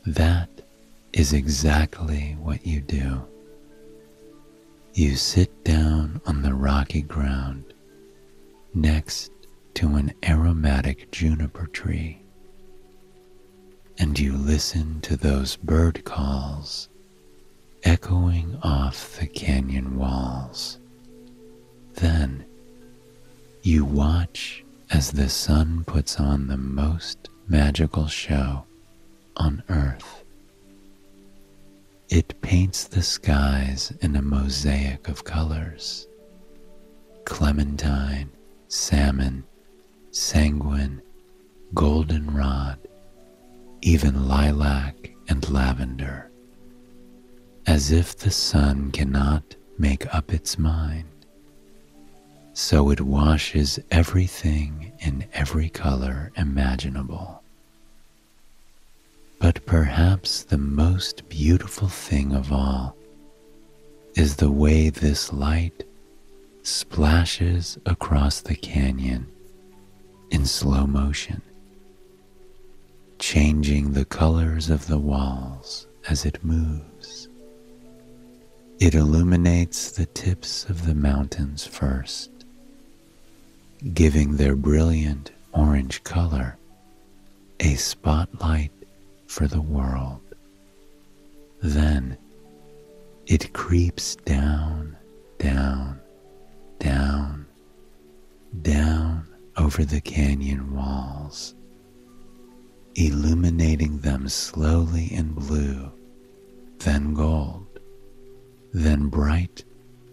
that 0.07 0.49
is 1.13 1.33
exactly 1.33 2.37
what 2.41 2.65
you 2.65 2.81
do. 2.81 3.21
You 4.93 5.17
sit 5.17 5.65
down 5.65 6.21
on 6.25 6.43
the 6.43 6.55
rocky 6.55 7.03
ground 7.03 7.75
next 8.75 9.33
to 9.75 9.97
an 9.97 10.13
aromatic 10.25 11.11
juniper 11.11 11.67
tree, 11.67 12.24
and 13.99 14.19
you 14.19 14.33
listen 14.33 15.01
to 15.03 15.17
those 15.17 15.57
bird 15.57 16.05
calls 16.05 16.89
echoing 17.85 18.59
off 18.63 19.19
the 19.19 19.27
canyon 19.27 19.97
walls. 19.97 20.79
Then 21.95 22.45
you 23.63 23.85
watch 23.85 24.65
as 24.91 25.13
the 25.13 25.29
sun 25.29 25.85
puts 25.85 26.19
on 26.19 26.47
the 26.47 26.57
most 26.57 27.29
magical 27.49 28.07
show 28.07 28.65
on 29.37 29.63
earth. 29.69 30.25
It 32.09 32.41
paints 32.41 32.85
the 32.85 33.03
skies 33.03 33.93
in 34.01 34.17
a 34.17 34.23
mosaic 34.23 35.09
of 35.09 35.25
colors 35.25 36.07
clementine, 37.25 38.31
salmon, 38.69 39.45
sanguine, 40.11 41.01
goldenrod, 41.73 42.79
even 43.85 44.27
lilac 44.27 45.11
and 45.29 45.49
lavender, 45.51 46.31
as 47.67 47.93
if 47.93 48.17
the 48.17 48.31
sun 48.31 48.91
cannot 48.91 49.57
make 49.79 50.13
up 50.15 50.33
its 50.33 50.59
mind 50.59 51.05
so 52.55 52.91
it 52.91 53.01
washes 53.01 53.81
everything 53.91 54.93
in 55.01 55.27
every 55.33 55.69
color 55.69 56.31
imaginable. 56.37 57.43
But 59.41 59.67
perhaps 59.67 60.45
the 60.45 60.59
most 60.59 61.29
beautiful 61.29 61.89
thing 61.89 62.33
of 62.33 62.53
all 62.53 62.97
is 64.15 64.37
the 64.37 64.51
way 64.51 64.89
this 64.89 65.33
light 65.33 65.85
splashes 66.63 67.77
across 67.85 68.41
the 68.41 68.55
canyon 68.55 69.27
in 70.31 70.47
slow 70.47 70.87
motion, 70.87 71.43
changing 73.19 73.93
the 73.93 74.05
colors 74.05 74.71
of 74.71 74.87
the 74.87 74.99
walls 74.99 75.87
as 76.09 76.25
it 76.25 76.45
moves. 76.45 77.29
It 78.81 78.95
illuminates 78.95 79.93
the 79.93 80.07
tips 80.07 80.65
of 80.69 80.87
the 80.87 80.95
mountains 80.95 81.67
first, 81.67 82.31
giving 83.93 84.37
their 84.37 84.57
brilliant 84.57 85.31
orange 85.53 86.03
color 86.05 86.57
a 87.61 87.75
spotlight 87.75 88.73
for 89.27 89.47
the 89.47 89.63
world. 89.63 90.21
Then 91.63 92.19
it 93.27 93.53
creeps 93.53 94.17
down, 94.17 94.97
down, 95.39 96.01
down, 96.79 97.47
down 98.61 99.27
over 99.57 99.85
the 99.85 100.01
canyon 100.01 100.75
walls, 100.75 101.55
illuminating 102.95 103.99
them 103.99 104.29
slowly 104.29 105.13
in 105.13 105.33
blue, 105.33 105.91
then 106.79 107.15
gold, 107.15 107.67
then 108.73 109.09
bright 109.09 109.65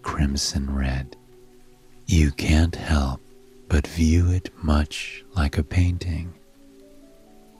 crimson 0.02 0.74
red. 0.74 1.16
You 2.06 2.32
can't 2.32 2.74
help 2.74 3.20
but 3.68 3.86
view 3.86 4.30
it 4.30 4.50
much 4.62 5.24
like 5.34 5.56
a 5.56 5.62
painting, 5.62 6.34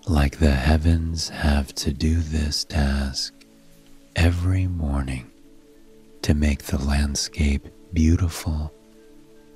like 0.06 0.38
the 0.38 0.50
heavens 0.50 1.28
have 1.28 1.74
to 1.76 1.92
do 1.92 2.16
this 2.16 2.64
task 2.64 3.32
every 4.16 4.66
morning 4.66 5.30
to 6.22 6.34
make 6.34 6.64
the 6.64 6.78
landscape 6.84 7.68
beautiful 7.92 8.72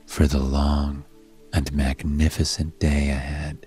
for 0.07 0.27
the 0.27 0.39
long 0.39 1.05
and 1.53 1.73
magnificent 1.73 2.79
day 2.79 3.11
ahead. 3.11 3.67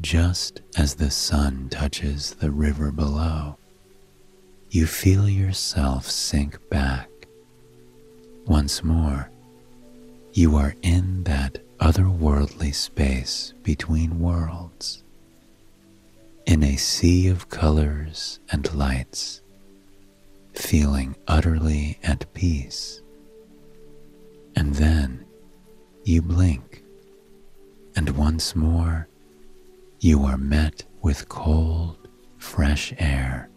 Just 0.00 0.62
as 0.78 0.94
the 0.94 1.10
sun 1.10 1.68
touches 1.68 2.34
the 2.34 2.50
river 2.50 2.90
below, 2.90 3.58
you 4.70 4.86
feel 4.86 5.28
yourself 5.28 6.08
sink 6.08 6.58
back. 6.70 7.08
Once 8.46 8.82
more, 8.82 9.30
you 10.32 10.56
are 10.56 10.74
in 10.80 11.24
that 11.24 11.58
otherworldly 11.80 12.74
space 12.74 13.52
between 13.62 14.20
worlds, 14.20 15.04
in 16.46 16.62
a 16.62 16.76
sea 16.76 17.28
of 17.28 17.50
colors 17.50 18.40
and 18.50 18.72
lights, 18.72 19.42
feeling 20.54 21.14
utterly 21.28 21.98
at 22.02 22.32
peace. 22.32 23.02
And 24.56 24.74
then 24.76 25.26
you 26.04 26.22
blink, 26.22 26.82
and 27.94 28.16
once 28.16 28.56
more 28.56 29.08
you 30.02 30.24
are 30.24 30.38
met 30.38 30.82
with 31.02 31.28
cold, 31.28 32.08
fresh 32.38 32.94
air. 32.98 33.50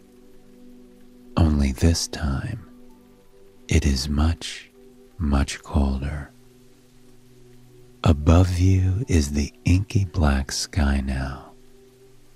Only 1.38 1.72
this 1.72 2.06
time 2.06 2.68
it 3.66 3.86
is 3.86 4.10
much, 4.10 4.70
much 5.16 5.62
colder. 5.62 6.30
Above 8.04 8.58
you 8.58 9.06
is 9.08 9.30
the 9.32 9.54
inky 9.64 10.04
black 10.04 10.52
sky 10.52 11.00
now. 11.00 11.52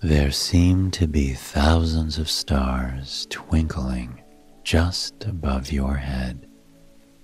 There 0.00 0.30
seem 0.30 0.90
to 0.92 1.06
be 1.06 1.34
thousands 1.34 2.16
of 2.18 2.30
stars 2.30 3.26
twinkling 3.28 4.22
just 4.64 5.26
above 5.26 5.70
your 5.70 5.96
head, 5.96 6.48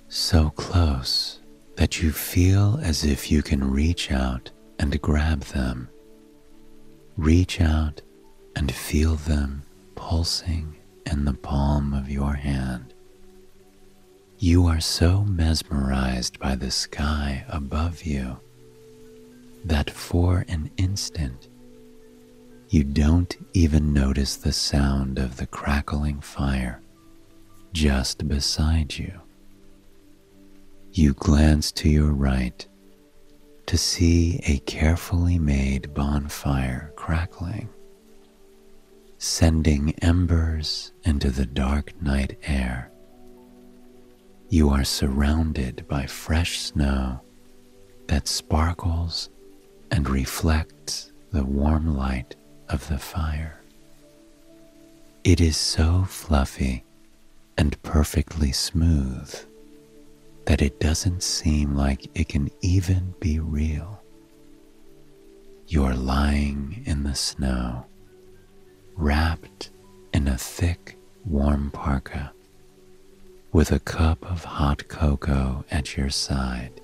so 0.09 0.51
close 0.51 1.41
that 1.77 2.03
you 2.03 2.13
feel 2.13 2.79
as 2.83 3.05
if 3.05 3.31
you 3.31 3.43
can 3.43 3.71
reach 3.71 4.13
out 4.13 4.51
and 4.79 5.01
grab 5.01 5.41
them. 5.45 5.89
Reach 7.17 7.61
out 7.61 8.03
and 8.57 8.73
feel 8.73 9.15
them 9.15 9.63
pulsing 9.95 10.77
in 11.07 11.25
the 11.25 11.35
palm 11.35 11.95
of 11.95 12.11
your 12.11 12.35
hand. 12.35 12.93
You 14.39 14.67
are 14.67 14.81
so 14.81 15.25
mesmerized 15.25 16.39
by 16.41 16.57
the 16.57 16.71
sky 16.71 17.45
above 17.49 18.03
you 18.03 18.39
that 19.65 19.91
for 19.91 20.45
an 20.49 20.71
instant 20.77 21.49
you 22.69 22.83
don't 22.83 23.37
even 23.53 23.93
notice 23.93 24.35
the 24.37 24.53
sound 24.53 25.19
of 25.19 25.37
the 25.37 25.47
crackling 25.47 26.21
fire 26.21 26.81
just 27.73 28.27
beside 28.27 28.99
you. 28.99 29.13
You 30.93 31.15
glance 31.15 31.71
to 31.73 31.89
your 31.89 32.13
right 32.13 32.67
to 33.67 33.79
see 33.79 34.41
a 34.47 34.59
carefully 34.61 35.39
made 35.39 35.95
bonfire 35.95 36.93
crackling, 36.97 37.69
sending 39.19 39.95
embers 40.03 40.93
into 41.05 41.31
the 41.31 41.47
dark 41.47 42.01
night 42.03 42.39
air. 42.45 42.91
You 44.49 44.71
are 44.71 44.85
surrounded 44.85 45.87
by 45.89 46.07
fresh 46.07 46.61
snow 46.61 47.21
that 48.07 48.29
sparkles 48.29 49.31
and 49.91 50.09
reflects 50.09 51.13
the 51.33 51.45
warm 51.45 51.97
light 51.97 52.37
of 52.69 52.87
the 52.89 52.99
fire. 52.99 53.61
It 55.25 55.41
is 55.41 55.57
so 55.57 56.05
fluffy 56.05 56.85
and 57.57 57.81
perfectly 57.83 58.53
smooth 58.53 59.35
that 60.47 60.61
it 60.61 60.79
doesn't 60.81 61.23
seem 61.23 61.75
like 61.75 62.11
it 62.15 62.29
can 62.29 62.51
even 62.61 63.15
be 63.21 63.39
real. 63.39 64.03
You're 65.67 65.95
lying 65.95 66.83
in 66.85 67.05
the 67.05 67.15
snow, 67.15 67.87
wrapped 68.95 69.71
in 70.13 70.29
a 70.29 70.37
thick, 70.37 70.99
warm 71.25 71.71
parka, 71.71 72.33
with 73.53 73.73
a 73.73 73.81
cup 73.81 74.25
of 74.31 74.45
hot 74.45 74.89
cocoa 74.89 75.65
at 75.71 75.97
your 75.97 76.11
side. 76.11 76.81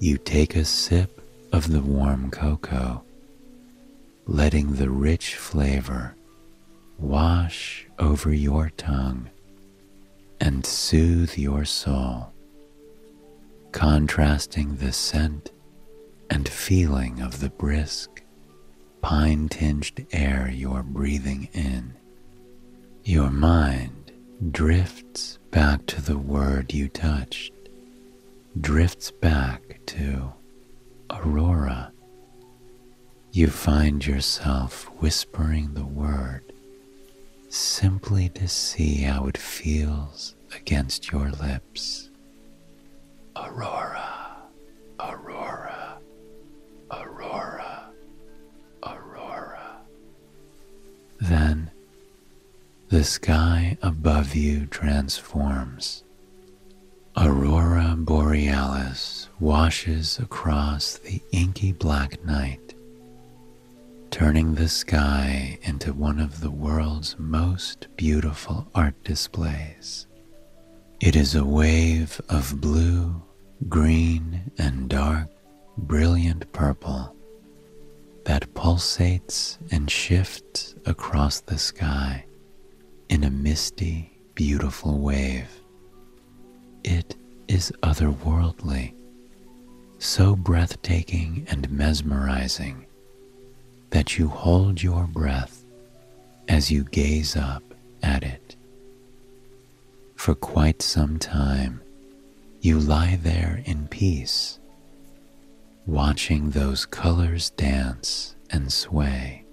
You 0.00 0.18
take 0.18 0.56
a 0.56 0.64
sip 0.64 1.20
of 1.52 1.70
the 1.70 1.80
warm 1.80 2.30
cocoa, 2.30 3.04
letting 4.26 4.74
the 4.74 4.90
rich 4.90 5.36
flavor 5.36 6.16
wash 6.98 7.86
over 7.98 8.32
your 8.32 8.70
tongue 8.76 9.30
and 10.40 10.64
soothe 10.64 11.36
your 11.36 11.64
soul, 11.64 12.32
contrasting 13.72 14.76
the 14.76 14.92
scent 14.92 15.50
and 16.30 16.48
feeling 16.48 17.20
of 17.20 17.40
the 17.40 17.50
brisk, 17.50 18.22
pine 19.02 19.48
tinged 19.48 20.06
air 20.12 20.50
you're 20.52 20.82
breathing 20.82 21.48
in. 21.52 21.94
Your 23.04 23.30
mind 23.30 24.12
drifts 24.50 25.38
back 25.50 25.86
to 25.86 26.00
the 26.00 26.18
word 26.18 26.72
you 26.72 26.88
touched, 26.88 27.52
drifts 28.60 29.10
back 29.10 29.80
to 29.86 30.32
Aurora. 31.10 31.92
You 33.32 33.48
find 33.48 34.06
yourself 34.06 34.84
whispering 35.00 35.74
the 35.74 35.84
word 35.84 36.53
simply 37.48 38.28
to 38.30 38.48
see 38.48 39.02
how 39.02 39.26
it 39.26 39.38
feels 39.38 40.34
against 40.54 41.10
your 41.10 41.30
lips. 41.30 42.10
Aurora, 43.36 44.36
Aurora, 45.00 45.98
Aurora, 46.90 47.86
Aurora. 48.82 49.76
Then 51.20 51.70
the 52.88 53.04
sky 53.04 53.76
above 53.82 54.34
you 54.34 54.66
transforms. 54.66 56.04
Aurora 57.16 57.94
borealis 57.96 59.28
washes 59.40 60.18
across 60.18 60.98
the 60.98 61.20
inky 61.32 61.72
black 61.72 62.24
night 62.24 62.73
turning 64.14 64.54
the 64.54 64.68
sky 64.68 65.58
into 65.62 65.92
one 65.92 66.20
of 66.20 66.40
the 66.40 66.50
world's 66.52 67.16
most 67.18 67.88
beautiful 67.96 68.64
art 68.72 68.94
displays. 69.02 70.06
It 71.00 71.16
is 71.16 71.34
a 71.34 71.44
wave 71.44 72.20
of 72.28 72.60
blue, 72.60 73.20
green, 73.68 74.52
and 74.56 74.88
dark, 74.88 75.26
brilliant 75.76 76.52
purple 76.52 77.12
that 78.24 78.54
pulsates 78.54 79.58
and 79.72 79.90
shifts 79.90 80.76
across 80.86 81.40
the 81.40 81.58
sky 81.58 82.24
in 83.08 83.24
a 83.24 83.30
misty, 83.30 84.16
beautiful 84.36 85.00
wave. 85.00 85.50
It 86.84 87.16
is 87.48 87.72
otherworldly, 87.82 88.94
so 89.98 90.36
breathtaking 90.36 91.48
and 91.50 91.68
mesmerizing 91.68 92.86
that 93.94 94.18
you 94.18 94.26
hold 94.26 94.82
your 94.82 95.06
breath 95.06 95.62
as 96.48 96.68
you 96.68 96.82
gaze 96.82 97.36
up 97.36 97.62
at 98.02 98.24
it. 98.24 98.56
For 100.16 100.34
quite 100.34 100.82
some 100.82 101.20
time, 101.20 101.80
you 102.60 102.80
lie 102.80 103.20
there 103.22 103.62
in 103.66 103.86
peace, 103.86 104.58
watching 105.86 106.50
those 106.50 106.84
colors 106.86 107.50
dance 107.50 108.34
and 108.50 108.72
sway. 108.72 109.44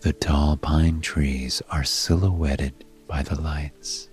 The 0.00 0.12
tall 0.12 0.56
pine 0.56 1.00
trees 1.00 1.62
are 1.70 1.84
silhouetted 1.84 2.84
by 3.06 3.22
the 3.22 3.40
lights, 3.40 4.08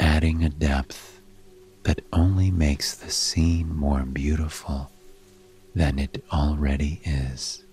adding 0.00 0.42
a 0.42 0.48
depth 0.48 1.20
that 1.84 2.00
only 2.12 2.50
makes 2.50 2.96
the 2.96 3.12
scene 3.12 3.72
more 3.72 4.02
beautiful 4.02 4.90
than 5.76 6.00
it 6.00 6.24
already 6.32 7.00
is 7.04 7.64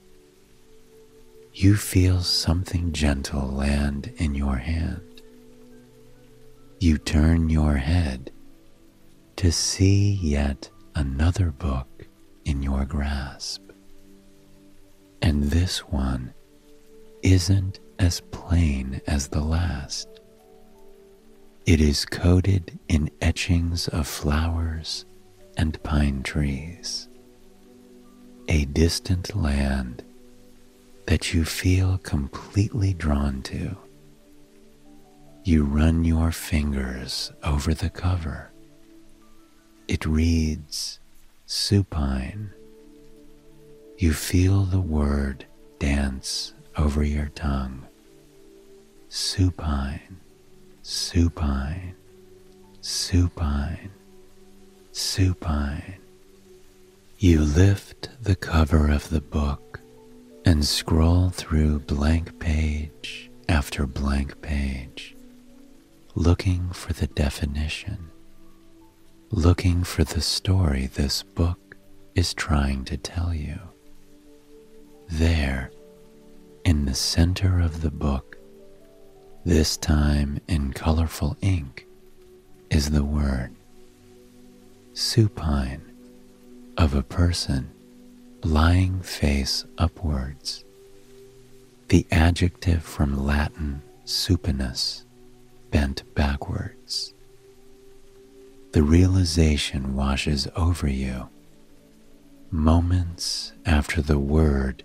you 1.58 1.78
feel 1.78 2.20
something 2.20 2.91
gentle 2.91 3.48
land 3.48 4.12
in 4.18 4.36
your 4.36 4.58
hand. 4.58 5.22
You 6.82 6.98
turn 6.98 7.50
your 7.50 7.76
head 7.76 8.30
to 9.38 9.54
see 9.54 10.20
yet 10.22 10.70
another 10.96 11.52
book 11.52 11.88
in 12.44 12.62
your 12.62 12.84
grasp. 12.84 13.62
And 15.22 15.44
this 15.44 15.80
one 15.80 16.34
isn't 17.24 17.80
as 18.00 18.20
plain 18.32 19.00
as 19.08 19.30
the 19.30 19.41
last. 19.41 20.10
It 21.65 21.80
is 21.80 22.04
coated 22.04 22.78
in 22.89 23.10
etchings 23.22 23.88
of 23.88 24.08
flowers 24.08 25.06
and 25.56 25.82
pine 25.84 26.22
trees. 26.22 27.08
A 28.50 28.65
distant 28.65 29.38
land 29.38 30.04
that 31.08 31.34
you 31.34 31.46
feel 31.46 31.98
completely 32.00 32.94
drawn 32.94 33.41
to. 33.44 33.78
You 35.44 35.63
run 35.63 36.04
your 36.04 36.32
fingers 36.32 37.32
over 37.44 37.74
the 37.74 37.89
cover. 37.89 38.52
It 39.88 40.06
reads 40.06 41.00
supine. 41.46 42.50
You 43.98 44.13
feel 44.13 44.63
the 44.63 44.82
word 44.82 45.46
dance 45.78 46.54
over 46.76 47.04
your 47.04 47.28
tongue. 47.36 47.86
Supine, 49.10 50.18
supine, 50.82 51.96
supine, 52.82 53.91
supine, 54.91 55.96
You 57.18 57.41
lift 57.41 58.10
the 58.22 58.36
cover 58.36 58.89
of 58.89 59.10
the 59.10 59.22
book 59.22 59.80
and 60.45 60.63
scroll 60.63 61.29
through 61.31 61.79
blank 61.79 62.38
page 62.39 63.31
after 63.49 63.88
blank 63.88 64.39
page, 64.43 65.15
looking 66.13 66.69
for 66.69 66.93
the 66.93 67.08
definition, 67.08 68.12
looking 69.31 69.84
for 69.84 70.03
the 70.03 70.21
story 70.21 70.86
this 70.86 71.23
book 71.23 71.75
is 72.13 72.34
trying 72.34 72.86
to 72.86 72.95
tell 72.95 73.34
you. 73.34 73.60
There, 75.10 75.71
in 76.63 76.86
the 76.86 76.93
center 76.93 77.60
of 77.60 77.81
the 77.81 77.91
book, 77.91 78.38
this 79.43 79.77
time 79.77 80.39
in 80.47 80.73
colorful 80.73 81.38
ink, 81.41 81.88
is 82.69 82.91
the 82.91 83.03
word 83.03 83.51
supine 84.93 85.81
of 86.77 86.95
a 86.95 87.03
person 87.03 87.75
lying 88.45 89.01
face 89.01 89.65
upwards. 89.79 90.63
The 91.89 92.05
adjective 92.12 92.84
from 92.84 93.25
Latin 93.25 93.81
supinus, 94.05 95.03
bent 95.71 96.03
backwards. 96.13 97.13
The 98.73 98.84
realization 98.84 99.95
washes 99.95 100.47
over 100.55 100.88
you 100.88 101.27
moments 102.51 103.51
after 103.65 104.01
the 104.01 104.19
word 104.19 104.84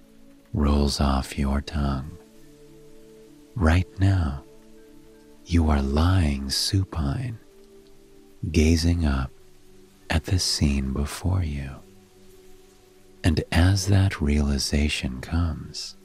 rolls 0.54 0.98
off 0.98 1.38
your 1.38 1.60
tongue. 1.60 2.16
Right 3.54 3.88
now, 4.00 4.42
you 5.44 5.68
are 5.68 5.82
lying 5.82 6.48
supine, 6.48 7.38
gazing 8.50 9.04
up 9.04 9.30
at 10.08 10.24
the 10.24 10.38
scene 10.38 10.92
before 10.92 11.42
you. 11.44 11.79
And 13.22 13.44
as 13.52 13.86
that 13.88 14.20
realization 14.20 15.20
comes, 15.20 15.96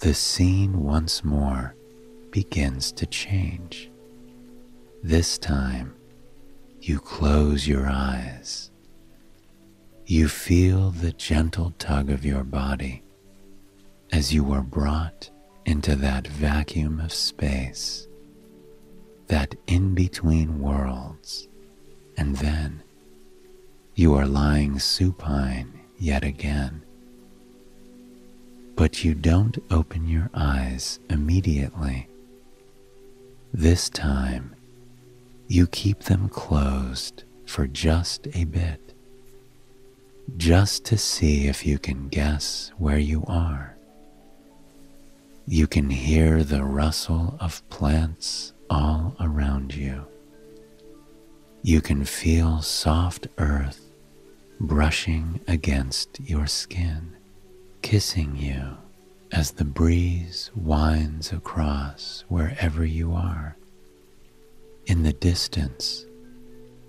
the 0.00 0.14
scene 0.14 0.82
once 0.82 1.24
more 1.24 1.74
begins 2.30 2.92
to 2.92 3.06
change. 3.06 3.90
This 5.02 5.38
time, 5.38 5.94
you 6.80 6.98
close 7.00 7.66
your 7.66 7.86
eyes. 7.86 8.70
You 10.06 10.28
feel 10.28 10.90
the 10.90 11.12
gentle 11.12 11.72
tug 11.78 12.10
of 12.10 12.24
your 12.24 12.44
body 12.44 13.02
as 14.12 14.32
you 14.32 14.52
are 14.52 14.62
brought 14.62 15.30
into 15.64 15.96
that 15.96 16.26
vacuum 16.28 17.00
of 17.00 17.12
space, 17.12 18.06
that 19.26 19.54
in 19.66 19.94
between 19.94 20.60
worlds, 20.60 21.48
and 22.16 22.36
then 22.36 22.82
you 23.94 24.14
are 24.14 24.26
lying 24.26 24.78
supine 24.78 25.80
yet 25.98 26.24
again. 26.24 26.82
But 28.74 29.04
you 29.04 29.14
don't 29.14 29.58
open 29.70 30.08
your 30.08 30.30
eyes 30.34 31.00
immediately. 31.08 32.08
This 33.52 33.88
time, 33.88 34.54
you 35.48 35.66
keep 35.66 36.00
them 36.00 36.28
closed 36.28 37.24
for 37.46 37.66
just 37.66 38.26
a 38.34 38.44
bit, 38.44 38.80
just 40.36 40.84
to 40.86 40.98
see 40.98 41.46
if 41.46 41.64
you 41.64 41.78
can 41.78 42.08
guess 42.08 42.72
where 42.76 42.98
you 42.98 43.24
are. 43.26 43.76
You 45.46 45.66
can 45.66 45.88
hear 45.88 46.42
the 46.42 46.64
rustle 46.64 47.38
of 47.40 47.66
plants 47.70 48.52
all 48.68 49.14
around 49.20 49.74
you. 49.74 50.04
You 51.62 51.80
can 51.80 52.04
feel 52.04 52.62
soft 52.62 53.28
earth 53.38 53.85
brushing 54.60 55.40
against 55.46 56.18
your 56.20 56.46
skin, 56.46 57.16
kissing 57.82 58.36
you 58.36 58.76
as 59.32 59.52
the 59.52 59.64
breeze 59.64 60.50
winds 60.54 61.32
across 61.32 62.24
wherever 62.28 62.84
you 62.84 63.12
are. 63.12 63.56
In 64.86 65.02
the 65.02 65.12
distance, 65.12 66.06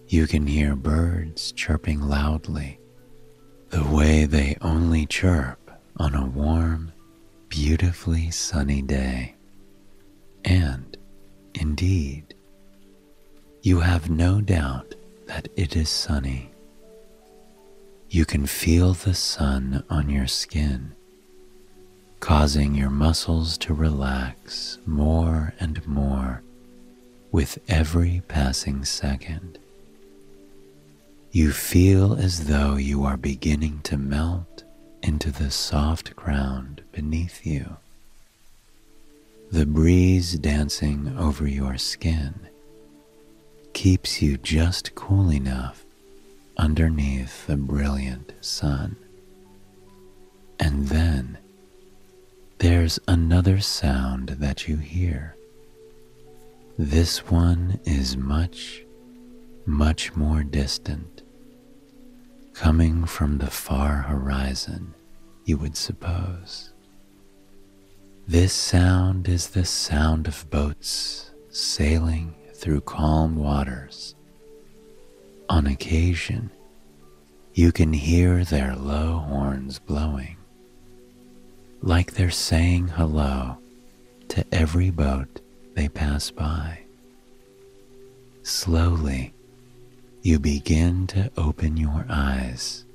you 0.08 0.28
can 0.28 0.48
hear 0.48 0.76
birds 0.76 1.52
chirping 1.52 2.02
loudly, 2.02 2.80
the 3.70 3.84
way 3.84 4.26
they 4.26 4.56
only 4.62 5.06
chirp 5.06 5.72
on 5.98 6.16
a 6.16 6.26
warm, 6.26 6.94
beautifully 7.50 8.32
sunny 8.32 8.82
day. 8.82 9.36
And, 10.46 10.96
indeed, 11.56 12.36
you 13.62 13.82
have 13.82 14.10
no 14.10 14.40
doubt 14.40 14.96
that 15.26 15.50
it 15.58 15.76
is 15.76 15.90
sunny 15.90 16.52
you 18.10 18.26
can 18.26 18.46
feel 18.46 18.94
the 18.94 19.14
sun 19.14 19.84
on 19.90 20.10
your 20.10 20.28
skin, 20.28 20.94
causing 22.20 22.74
your 22.74 22.90
muscles 22.90 23.58
to 23.58 23.74
relax 23.74 24.78
more 24.86 25.54
and 25.60 25.86
more 25.86 26.42
with 27.32 27.60
every 27.68 28.22
passing 28.28 28.86
second. 28.86 29.60
You 31.32 31.52
feel 31.52 32.14
as 32.14 32.48
though 32.48 32.78
you 32.78 33.04
are 33.04 33.18
beginning 33.18 33.82
to 33.84 33.98
melt 33.98 34.64
into 35.04 35.30
the 35.32 35.52
soft 35.52 36.16
ground 36.16 36.84
beneath 36.94 37.46
you. 37.46 37.78
The 39.52 39.66
breeze 39.66 40.34
dancing 40.40 41.16
over 41.18 41.48
your 41.48 41.78
skin 41.78 42.34
keeps 43.74 44.22
you 44.22 44.38
just 44.38 44.96
cool 44.96 45.32
enough 45.32 45.86
underneath 46.58 47.46
the 47.48 47.58
brilliant 47.58 48.34
sun. 48.42 48.96
And 50.60 50.88
then 50.88 51.38
there's 52.58 53.00
another 53.08 53.60
sound 53.60 54.30
that 54.30 54.68
you 54.68 54.78
hear. 54.78 55.36
This 56.78 57.30
one 57.30 57.80
is 57.86 58.18
much, 58.18 58.84
much 59.66 60.16
more 60.16 60.44
distant, 60.44 61.22
coming 62.54 63.06
from 63.06 63.38
the 63.38 63.52
far 63.52 64.04
horizon, 64.04 64.94
you 65.46 65.58
would 65.58 65.78
suppose. 65.78 66.74
This 68.28 68.54
sound 68.54 69.30
is 69.30 69.50
the 69.50 69.66
sound 69.66 70.28
of 70.28 70.50
boats 70.50 71.32
sailing 71.50 72.36
through 72.54 72.82
calm 72.82 73.36
waters 73.36 74.17
on 75.50 75.68
occasion, 75.68 76.52
you 77.54 77.72
can 77.72 77.94
hear 77.94 78.44
their 78.44 78.76
low 78.76 79.18
horns 79.18 79.80
blowing, 79.80 80.38
like 81.82 82.14
they're 82.14 82.30
saying 82.30 82.88
hello 82.90 83.58
to 84.30 84.46
every 84.52 84.90
boat 84.90 85.42
they 85.74 85.90
pass 85.90 86.30
by. 86.32 86.80
Slowly, 88.44 89.34
you 90.22 90.40
begin 90.40 91.08
to 91.08 91.32
open 91.38 91.78
your 91.78 92.06
eyes. 92.10 92.86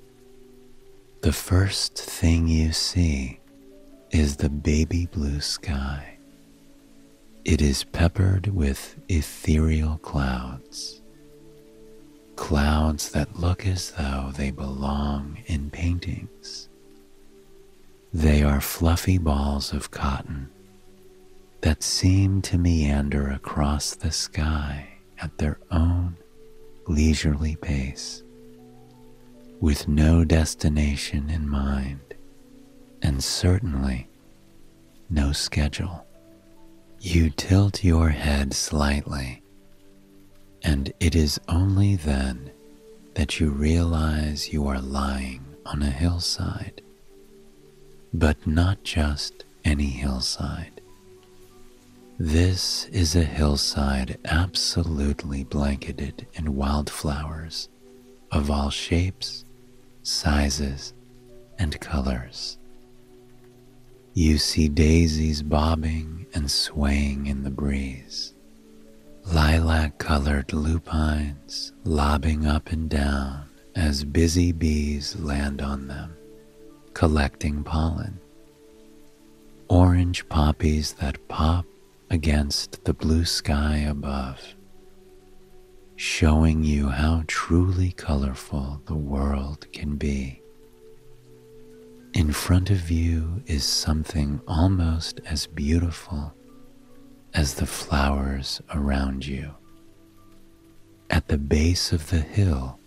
The 1.23 1.33
first 1.33 1.99
thing 1.99 2.49
you 2.49 2.73
see 2.73 3.41
is 4.11 4.37
the 4.37 4.51
baby 4.51 5.07
blue 5.07 5.41
sky. 5.41 6.19
It 7.45 7.61
is 7.61 7.85
peppered 7.85 8.49
with 8.49 8.97
ethereal 9.09 9.99
clouds 9.99 11.02
clouds 12.43 13.11
that 13.11 13.39
look 13.39 13.65
as 13.65 13.93
though 13.93 14.33
they 14.37 14.51
belong 14.51 15.39
in 15.47 15.71
paintings. 15.71 16.69
They 18.13 18.43
are 18.43 18.61
fluffy 18.61 19.17
balls 19.17 19.73
of 19.73 19.93
cotton 19.93 20.51
that 21.61 21.85
seem 21.85 22.43
to 22.43 22.59
meander 22.59 23.31
across 23.31 23.95
the 23.95 24.11
sky 24.11 24.89
at 25.21 25.39
their 25.39 25.61
own 25.71 26.17
leisurely 26.89 27.55
pace, 27.55 28.25
with 29.61 29.87
no 29.87 30.25
destination 30.25 31.31
in 31.31 31.49
mind, 31.49 32.01
and 33.03 33.23
certainly 33.23 34.09
no 35.09 35.31
schedule. 35.31 36.05
You 36.99 37.31
tilt 37.31 37.85
your 37.85 38.09
head 38.09 38.53
slightly 38.53 39.42
and 40.65 40.93
it 41.01 41.15
is 41.15 41.41
only 41.49 41.97
then 41.97 42.51
that 43.15 43.41
you 43.41 43.51
realize 43.51 44.53
you 44.53 44.67
are 44.67 44.81
lying 44.81 45.45
on 45.67 45.83
a 45.83 45.91
hillside. 45.91 46.81
But 48.15 48.47
not 48.47 48.83
just 48.83 49.45
any 49.65 49.87
hillside. 49.87 50.81
This 52.19 52.87
is 52.87 53.17
a 53.17 53.25
hillside 53.25 54.19
absolutely 54.25 55.45
blanketed 55.45 56.27
in 56.35 56.57
wildflowers 56.57 57.69
of 58.31 58.51
all 58.51 58.71
shapes, 58.71 59.45
sizes, 60.03 60.93
and 61.59 61.79
colors. 61.81 62.59
You 64.15 64.39
see 64.39 64.69
daisies 64.69 65.43
bobbing 65.43 66.27
and 66.35 66.51
swaying 66.51 67.27
in 67.27 67.43
the 67.43 67.51
breeze 67.51 68.32
lilac 69.25 69.99
colored 69.99 70.53
lupines 70.53 71.73
lobbing 71.85 72.47
up 72.47 72.71
and 72.71 72.91
down 72.91 73.49
as 73.75 74.05
busy 74.05 74.53
bees 74.53 75.17
land 75.17 75.63
on 75.63 75.87
them, 75.89 76.15
collecting 76.93 77.63
pollen. 77.63 78.19
Orange 79.69 80.29
poppies 80.29 80.93
that 80.95 81.29
pop 81.29 81.65
against 82.11 82.85
the 82.85 82.93
blue 82.93 83.25
sky 83.25 83.79
above, 83.79 84.55
showing 85.97 86.63
you 86.63 86.89
how 86.89 87.25
truly 87.27 87.93
colorful 87.93 88.83
the 88.87 88.95
world 88.95 89.67
can 89.73 89.97
be. 89.97 90.43
In 92.13 92.33
front 92.33 92.69
of 92.69 92.91
you 92.91 93.43
is 93.47 93.65
something 93.65 94.43
almost 94.47 95.21
as 95.25 95.47
beautiful 95.47 96.35
as 97.35 97.55
the 97.55 97.67
flowers 97.67 98.61
around 98.75 99.27
you. 99.27 99.55
At 101.11 101.29
the 101.29 101.39
base 101.39 101.93
of 101.93 102.11
the 102.11 102.21
hill 102.21 102.79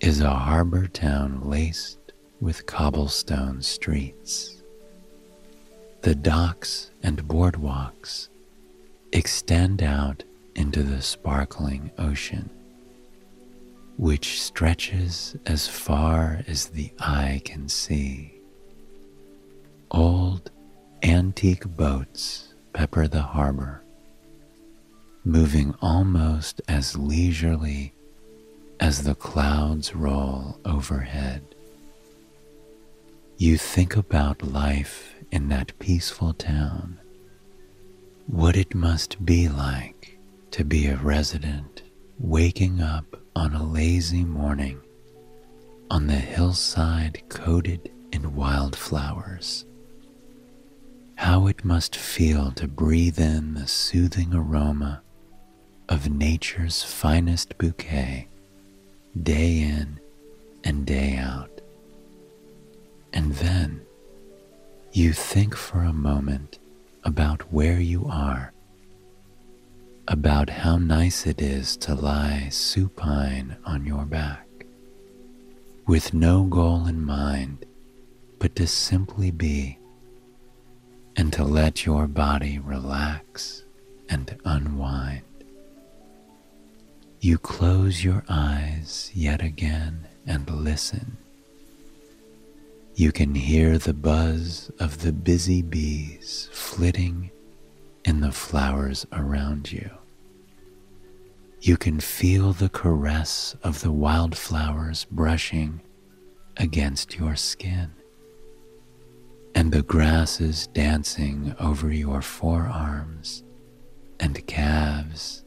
is 0.00 0.20
a 0.20 0.30
harbor 0.30 0.86
town 0.86 1.40
laced 1.48 1.98
with 2.40 2.66
cobblestone 2.66 3.62
streets. 3.62 4.62
The 6.02 6.14
docks 6.14 6.90
and 7.02 7.26
boardwalks 7.26 8.28
extend 9.12 9.82
out 9.82 10.22
into 10.54 10.82
the 10.82 11.02
sparkling 11.02 11.90
ocean, 11.98 12.50
which 13.96 14.40
stretches 14.42 15.36
as 15.46 15.66
far 15.66 16.42
as 16.46 16.66
the 16.66 16.92
eye 16.98 17.40
can 17.44 17.68
see. 17.68 18.34
Old 19.90 20.50
antique 21.02 21.66
boats 21.66 22.45
pepper 22.76 23.08
the 23.08 23.22
harbor, 23.22 23.82
moving 25.24 25.74
almost 25.80 26.60
as 26.68 26.94
leisurely 26.94 27.94
as 28.78 29.02
the 29.02 29.14
clouds 29.14 29.94
roll 29.94 30.60
overhead. 30.66 31.42
You 33.38 33.56
think 33.56 33.96
about 33.96 34.42
life 34.42 35.14
in 35.32 35.48
that 35.48 35.78
peaceful 35.78 36.34
town, 36.34 36.98
what 38.26 38.58
it 38.58 38.74
must 38.74 39.24
be 39.24 39.48
like 39.48 40.18
to 40.50 40.62
be 40.62 40.86
a 40.86 40.96
resident 40.96 41.82
waking 42.18 42.82
up 42.82 43.16
on 43.34 43.54
a 43.54 43.64
lazy 43.64 44.24
morning 44.24 44.78
on 45.90 46.08
the 46.08 46.14
hillside 46.14 47.22
coated 47.30 47.90
in 48.12 48.34
wildflowers. 48.34 49.65
How 51.16 51.46
it 51.46 51.64
must 51.64 51.96
feel 51.96 52.52
to 52.52 52.68
breathe 52.68 53.18
in 53.18 53.54
the 53.54 53.66
soothing 53.66 54.32
aroma 54.34 55.02
of 55.88 56.10
nature's 56.10 56.82
finest 56.82 57.58
bouquet 57.58 58.28
day 59.22 59.60
in 59.60 59.98
and 60.62 60.86
day 60.86 61.16
out. 61.16 61.60
And 63.12 63.34
then 63.34 63.80
you 64.92 65.12
think 65.12 65.56
for 65.56 65.80
a 65.80 65.92
moment 65.92 66.58
about 67.04 67.52
where 67.52 67.80
you 67.80 68.06
are, 68.06 68.52
about 70.08 70.50
how 70.50 70.76
nice 70.76 71.26
it 71.26 71.40
is 71.40 71.76
to 71.78 71.94
lie 71.94 72.48
supine 72.50 73.56
on 73.64 73.86
your 73.86 74.04
back, 74.04 74.46
with 75.86 76.12
no 76.12 76.44
goal 76.44 76.86
in 76.86 77.04
mind 77.04 77.64
but 78.38 78.54
to 78.56 78.66
simply 78.66 79.30
be 79.30 79.78
and 81.16 81.32
to 81.32 81.44
let 81.44 81.86
your 81.86 82.06
body 82.06 82.58
relax 82.58 83.64
and 84.08 84.38
unwind. 84.44 85.22
You 87.20 87.38
close 87.38 88.04
your 88.04 88.24
eyes 88.28 89.10
yet 89.14 89.42
again 89.42 90.06
and 90.26 90.48
listen. 90.48 91.16
You 92.94 93.12
can 93.12 93.34
hear 93.34 93.78
the 93.78 93.94
buzz 93.94 94.70
of 94.78 95.02
the 95.02 95.12
busy 95.12 95.62
bees 95.62 96.48
flitting 96.52 97.30
in 98.04 98.20
the 98.20 98.32
flowers 98.32 99.06
around 99.12 99.72
you. 99.72 99.90
You 101.60 101.76
can 101.76 102.00
feel 102.00 102.52
the 102.52 102.68
caress 102.68 103.56
of 103.62 103.80
the 103.80 103.90
wildflowers 103.90 105.04
brushing 105.10 105.80
against 106.56 107.18
your 107.18 107.34
skin, 107.34 107.90
and 109.56 109.72
the 109.72 109.82
grasses 109.82 110.66
dancing 110.66 111.56
over 111.58 111.90
your 111.90 112.20
forearms 112.20 113.42
and 114.20 114.46
calves 114.46 115.44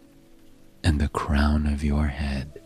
and 0.83 0.99
the 0.99 1.09
crown 1.09 1.67
of 1.67 1.83
your 1.83 2.07
head. 2.07 2.59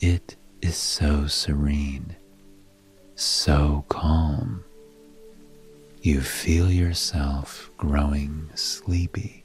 It 0.00 0.34
is 0.62 0.76
so 0.76 1.26
serene, 1.26 2.16
so 3.16 3.84
calm. 3.90 4.64
You 6.00 6.22
feel 6.22 6.70
yourself 6.70 7.70
growing 7.76 8.48
sleepy. 8.54 9.44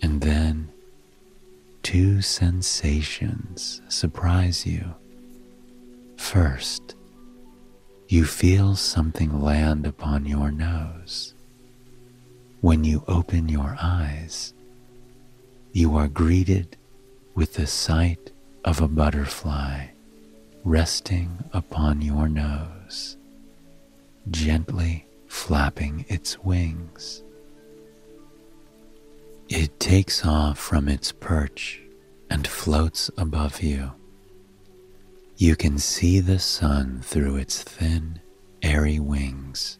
And 0.00 0.22
then 0.22 0.70
two 1.82 2.22
sensations 2.22 3.82
surprise 3.88 4.64
you. 4.64 4.94
First, 6.16 6.94
you 8.10 8.24
feel 8.24 8.74
something 8.74 9.40
land 9.40 9.86
upon 9.86 10.26
your 10.26 10.50
nose. 10.50 11.32
When 12.60 12.82
you 12.82 13.04
open 13.06 13.48
your 13.48 13.76
eyes, 13.80 14.52
you 15.72 15.96
are 15.96 16.08
greeted 16.08 16.76
with 17.36 17.54
the 17.54 17.68
sight 17.68 18.32
of 18.64 18.80
a 18.80 18.88
butterfly 18.88 19.86
resting 20.64 21.44
upon 21.52 22.02
your 22.02 22.28
nose, 22.28 23.16
gently 24.28 25.06
flapping 25.28 26.04
its 26.08 26.36
wings. 26.40 27.22
It 29.48 29.78
takes 29.78 30.26
off 30.26 30.58
from 30.58 30.88
its 30.88 31.12
perch 31.12 31.80
and 32.28 32.44
floats 32.44 33.08
above 33.16 33.62
you. 33.62 33.92
You 35.40 35.56
can 35.56 35.78
see 35.78 36.20
the 36.20 36.38
sun 36.38 37.00
through 37.02 37.36
its 37.36 37.62
thin, 37.62 38.20
airy 38.60 38.98
wings, 38.98 39.78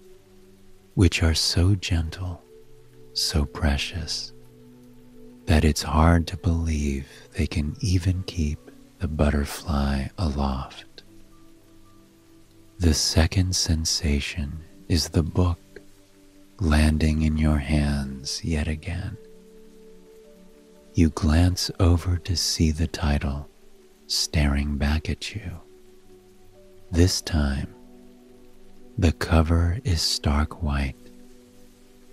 which 0.95 1.23
are 1.23 1.35
so 1.35 1.75
gentle, 1.75 2.43
so 3.13 3.45
precious 3.45 4.33
that 5.45 5.63
it's 5.63 5.83
hard 5.83 6.27
to 6.29 6.39
believe 6.39 7.07
they 7.37 7.47
can 7.47 7.77
even 7.83 8.23
keep 8.23 8.59
the 9.01 9.07
butterfly 9.07 10.07
aloft. 10.17 11.03
The 12.79 12.95
second 12.95 13.55
sensation 13.55 14.61
is 14.89 15.11
the 15.11 15.23
book 15.23 15.61
landing 16.59 17.21
in 17.21 17.37
your 17.37 17.59
hands 17.59 18.43
yet 18.43 18.67
again. 18.67 19.15
You 20.95 21.11
glance 21.11 21.71
over 21.79 22.17
to 22.17 22.35
see 22.35 22.71
the 22.71 22.87
title 22.87 23.50
staring 24.11 24.77
back 24.77 25.09
at 25.09 25.35
you. 25.35 25.51
This 26.91 27.21
time, 27.21 27.75
the 28.99 29.13
cover 29.13 29.79
is 29.85 30.03
stark 30.03 30.63
white, 30.63 30.97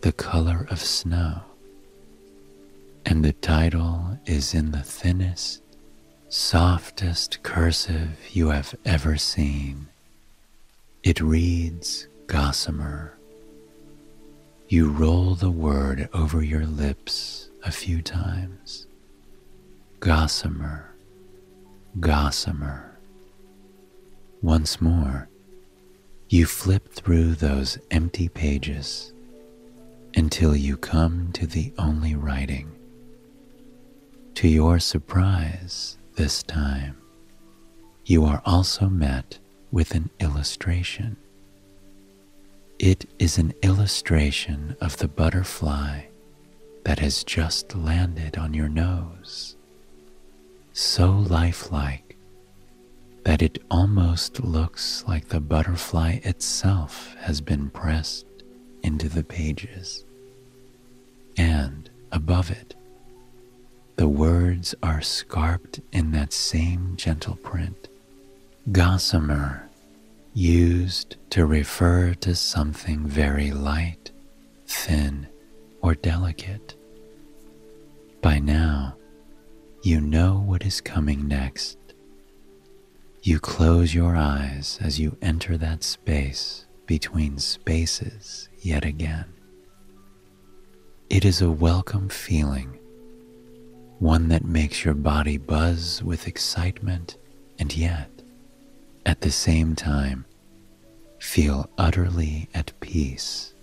the 0.02 0.12
color 0.12 0.68
of 0.70 0.80
snow 0.80 1.42
and 3.08 3.24
the 3.24 3.32
title 3.32 4.20
is 4.26 4.54
in 4.54 4.72
the 4.72 4.82
thinnest, 4.82 5.62
softest 6.28 7.42
cursive 7.42 8.18
you 8.32 8.50
have 8.50 8.76
ever 8.84 9.16
seen. 9.16 9.88
It 11.04 11.22
reads 11.22 12.10
Gossamer. 12.28 13.18
You 14.68 14.90
roll 14.90 15.36
the 15.36 15.50
word 15.50 16.10
over 16.14 16.44
your 16.44 16.66
lips 16.66 17.50
a 17.64 17.72
few 17.72 18.02
times. 18.02 18.88
Gossamer, 20.02 20.87
Gossamer. 22.00 22.98
Once 24.42 24.80
more, 24.80 25.30
you 26.30 26.46
flip 26.46 26.92
through 26.94 27.36
those 27.36 27.78
empty 27.92 28.30
pages 28.30 29.14
until 30.16 30.56
you 30.56 30.78
come 30.78 31.32
to 31.34 31.48
the 31.48 31.74
only 31.78 32.16
writing 32.16 32.78
to 34.38 34.48
your 34.48 34.78
surprise, 34.78 35.98
this 36.14 36.44
time, 36.44 36.96
you 38.06 38.24
are 38.24 38.44
also 38.46 38.88
met 38.88 39.40
with 39.72 39.96
an 39.96 40.12
illustration. 40.20 41.18
It 42.78 43.10
is 43.18 43.40
an 43.40 43.56
illustration 43.64 44.78
of 44.80 44.98
the 44.98 45.08
butterfly 45.08 46.04
that 46.86 47.00
has 47.00 47.24
just 47.24 47.76
landed 47.76 48.38
on 48.38 48.54
your 48.54 48.70
nose, 48.70 49.57
so 50.78 51.10
lifelike 51.10 52.16
that 53.24 53.42
it 53.42 53.58
almost 53.72 54.44
looks 54.44 55.04
like 55.08 55.28
the 55.28 55.40
butterfly 55.40 56.20
itself 56.24 57.16
has 57.20 57.42
been 57.42 57.68
pressed 57.72 58.28
into 58.84 59.10
the 59.10 59.24
pages. 59.24 60.06
And 61.36 61.90
above 62.12 62.52
it, 62.52 62.76
the 63.96 64.08
words 64.08 64.76
are 64.84 65.02
scarped 65.02 65.80
in 65.92 66.12
that 66.12 66.32
same 66.32 66.94
gentle 66.96 67.38
print. 67.38 67.88
Gossamer, 68.72 69.68
used 70.36 71.16
to 71.32 71.48
refer 71.48 72.14
to 72.14 72.36
something 72.36 73.08
very 73.08 73.50
light, 73.50 74.12
thin, 74.68 75.26
or 75.82 75.96
delicate. 75.96 76.76
By 78.22 78.38
now, 78.38 78.96
you 79.88 80.02
know 80.02 80.44
what 80.46 80.66
is 80.66 80.82
coming 80.82 81.30
next. 81.30 81.78
You 83.24 83.40
close 83.40 83.96
your 83.96 84.18
eyes 84.18 84.78
as 84.82 85.00
you 85.00 85.16
enter 85.22 85.56
that 85.56 85.82
space 85.82 86.66
between 86.86 87.38
spaces 87.38 88.50
yet 88.60 88.84
again. 88.84 89.34
It 91.10 91.24
is 91.24 91.42
a 91.42 91.50
welcome 91.50 92.10
feeling, 92.10 92.78
one 94.00 94.28
that 94.28 94.44
makes 94.44 94.84
your 94.84 94.94
body 94.94 95.38
buzz 95.38 96.04
with 96.04 96.28
excitement 96.28 97.16
and 97.58 97.74
yet, 97.74 98.10
at 99.06 99.22
the 99.22 99.32
same 99.32 99.74
time, 99.74 100.26
feel 101.18 101.70
utterly 101.78 102.50
at 102.54 102.78
peace. 102.82 103.54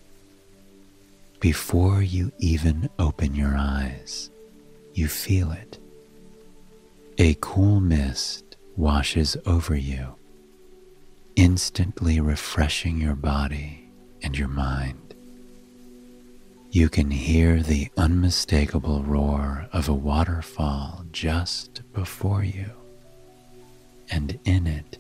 Before 1.39 2.01
you 2.01 2.33
even 2.39 2.89
open 2.99 3.35
your 3.35 3.55
eyes, 3.59 4.31
you 4.95 5.07
feel 5.07 5.53
it. 5.53 5.81
A 7.17 7.37
cool 7.41 7.79
mist 7.79 8.57
washes 8.77 9.37
over 9.47 9.77
you, 9.77 10.17
instantly 11.37 12.19
refreshing 12.19 13.01
your 13.01 13.15
body 13.15 13.89
and 14.21 14.37
your 14.37 14.49
mind. 14.49 15.15
You 16.73 16.89
can 16.89 17.13
hear 17.13 17.63
the 17.63 17.89
unmistakable 17.97 19.05
roar 19.05 19.69
of 19.73 19.89
a 19.89 19.95
waterfall 19.95 21.05
just 21.13 21.83
before 21.93 22.43
you, 22.43 22.73
and 24.11 24.37
in 24.45 24.67
it, 24.67 24.99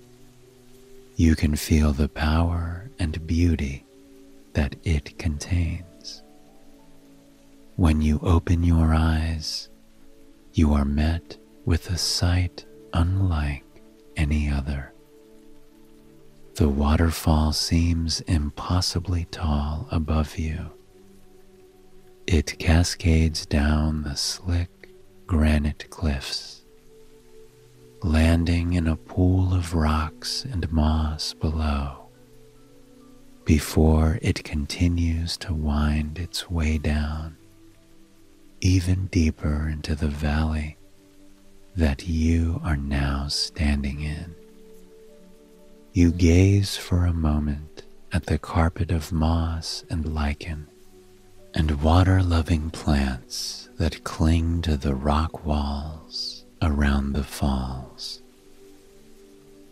you 1.16 1.34
can 1.34 1.56
feel 1.56 1.92
the 1.92 2.08
power 2.08 2.90
and 3.00 3.26
beauty 3.26 3.84
that 4.52 4.76
it 4.84 5.18
contains. 5.18 6.22
When 7.74 8.02
you 8.02 8.20
open 8.22 8.62
your 8.62 8.94
eyes, 8.94 9.68
you 10.52 10.74
are 10.74 10.84
met 10.84 11.38
with 11.64 11.90
a 11.90 11.98
sight 11.98 12.64
unlike 12.92 13.64
any 14.16 14.48
other. 14.48 14.92
The 16.54 16.68
waterfall 16.68 17.52
seems 17.52 18.20
impossibly 18.22 19.26
tall 19.30 19.88
above 19.90 20.38
you. 20.38 20.70
It 22.26 22.58
cascades 22.58 23.44
down 23.44 24.02
the 24.02 24.14
slick 24.14 24.90
granite 25.26 25.90
cliffs, 25.90 26.64
landing 28.02 28.74
in 28.74 28.86
a 28.86 28.96
pool 28.96 29.52
of 29.52 29.74
rocks 29.74 30.44
and 30.44 30.70
moss 30.70 31.34
below, 31.34 32.06
before 33.44 34.18
it 34.22 34.44
continues 34.44 35.36
to 35.38 35.52
wind 35.52 36.18
its 36.18 36.50
way 36.50 36.78
down 36.78 37.36
even 38.64 39.06
deeper 39.08 39.68
into 39.68 39.94
the 39.94 40.08
valley 40.08 40.78
that 41.76 42.06
you 42.08 42.60
are 42.64 42.76
now 42.76 43.26
standing 43.28 44.00
in. 44.00 44.34
You 45.92 46.12
gaze 46.12 46.76
for 46.76 47.04
a 47.04 47.12
moment 47.12 47.82
at 48.12 48.26
the 48.26 48.38
carpet 48.38 48.90
of 48.90 49.12
moss 49.12 49.84
and 49.90 50.14
lichen 50.14 50.68
and 51.54 51.82
water 51.82 52.22
loving 52.22 52.70
plants 52.70 53.68
that 53.78 54.04
cling 54.04 54.62
to 54.62 54.76
the 54.76 54.94
rock 54.94 55.44
walls 55.44 56.44
around 56.62 57.12
the 57.12 57.24
falls. 57.24 58.22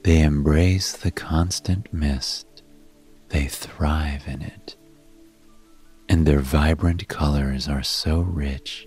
They 0.02 0.22
embrace 0.22 0.92
the 0.92 1.10
constant 1.12 1.92
mist, 1.92 2.46
they 3.28 3.46
thrive 3.46 4.26
in 4.26 4.42
it 4.42 4.76
and 6.12 6.26
their 6.26 6.40
vibrant 6.40 7.08
colors 7.08 7.68
are 7.68 7.82
so 7.82 8.20
rich 8.20 8.86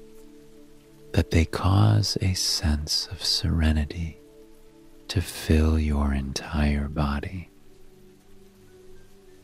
that 1.15 1.31
they 1.31 1.45
cause 1.45 2.17
a 2.19 2.33
sense 2.33 3.07
of 3.09 3.23
serenity 3.23 4.19
to 5.07 5.21
fill 5.21 5.79
your 5.79 6.13
entire 6.13 6.89
body. 6.89 7.49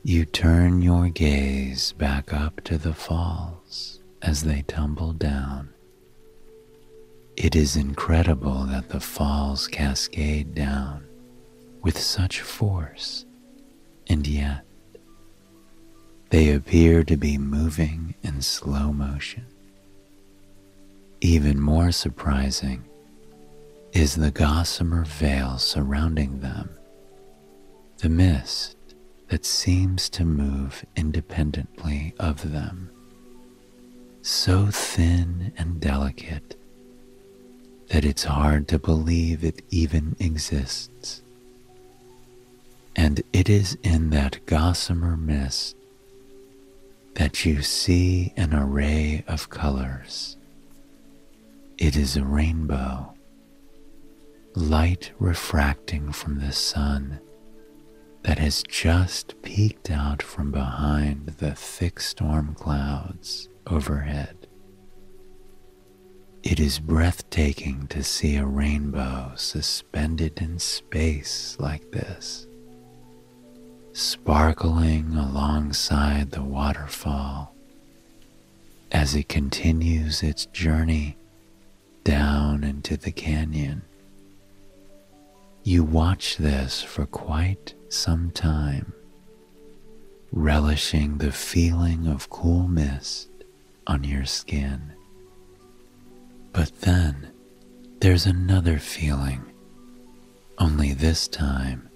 You 0.03 0.25
turn 0.25 0.81
your 0.81 1.07
gaze 1.07 1.93
back 1.93 2.33
up 2.33 2.61
to 2.65 2.77
the 2.77 2.93
falls 2.93 4.01
as 4.21 4.43
they 4.43 4.63
tumble 4.63 5.13
down. 5.13 5.69
It 7.37 7.55
is 7.55 7.77
incredible 7.77 8.65
that 8.65 8.89
the 8.89 8.99
falls 8.99 9.69
cascade 9.69 10.53
down 10.53 11.07
with 11.81 11.97
such 11.97 12.41
force, 12.41 13.25
and 14.07 14.27
yet 14.27 14.65
they 16.31 16.51
appear 16.51 17.05
to 17.05 17.15
be 17.15 17.37
moving 17.37 18.15
in 18.23 18.41
slow 18.41 18.91
motion. 18.91 19.45
Even 21.23 21.61
more 21.61 21.91
surprising 21.91 22.83
is 23.93 24.15
the 24.15 24.31
gossamer 24.31 25.05
veil 25.05 25.59
surrounding 25.59 26.39
them, 26.39 26.71
the 27.99 28.09
mist 28.09 28.75
that 29.27 29.45
seems 29.45 30.09
to 30.09 30.25
move 30.25 30.83
independently 30.95 32.15
of 32.19 32.51
them, 32.51 32.89
so 34.23 34.65
thin 34.71 35.53
and 35.57 35.79
delicate 35.79 36.55
that 37.89 38.03
it's 38.03 38.23
hard 38.23 38.67
to 38.69 38.79
believe 38.79 39.43
it 39.43 39.61
even 39.69 40.15
exists. 40.19 41.21
And 42.95 43.21
it 43.31 43.47
is 43.47 43.77
in 43.83 44.09
that 44.09 44.43
gossamer 44.47 45.17
mist 45.17 45.75
that 47.13 47.45
you 47.45 47.61
see 47.61 48.33
an 48.35 48.55
array 48.55 49.23
of 49.27 49.51
colors. 49.51 50.35
It 51.81 51.95
is 51.95 52.15
a 52.15 52.23
rainbow, 52.23 53.15
light 54.53 55.13
refracting 55.17 56.11
from 56.11 56.39
the 56.39 56.51
sun 56.51 57.19
that 58.21 58.37
has 58.37 58.61
just 58.61 59.41
peeked 59.41 59.89
out 59.89 60.21
from 60.21 60.51
behind 60.51 61.25
the 61.39 61.55
thick 61.55 61.99
storm 61.99 62.53
clouds 62.53 63.49
overhead. 63.65 64.45
It 66.43 66.59
is 66.59 66.77
breathtaking 66.77 67.87
to 67.87 68.03
see 68.03 68.35
a 68.35 68.45
rainbow 68.45 69.31
suspended 69.35 70.39
in 70.39 70.59
space 70.59 71.57
like 71.59 71.89
this 71.89 72.45
sparkling 73.93 75.15
alongside 75.15 76.29
the 76.29 76.43
waterfall 76.43 77.55
as 78.91 79.15
it 79.15 79.27
continues 79.27 80.21
its 80.21 80.45
journey 80.45 81.17
down 82.03 82.63
into 82.63 82.97
the 82.97 83.11
canyon. 83.11 83.83
You 85.63 85.83
watch 85.83 86.37
this 86.37 86.81
for 86.81 87.05
quite 87.05 87.75
some 87.89 88.31
time, 88.31 88.93
relishing 90.31 91.17
the 91.17 91.31
feeling 91.31 92.07
of 92.07 92.29
cool 92.29 92.67
mist 92.67 93.29
on 93.85 94.03
your 94.03 94.25
skin. 94.25 94.93
But 96.53 96.81
then 96.81 97.31
there's 97.99 98.25
another 98.25 98.79
feeling, 98.79 99.43
only 100.57 100.93
this 100.93 101.27
time 101.27 101.89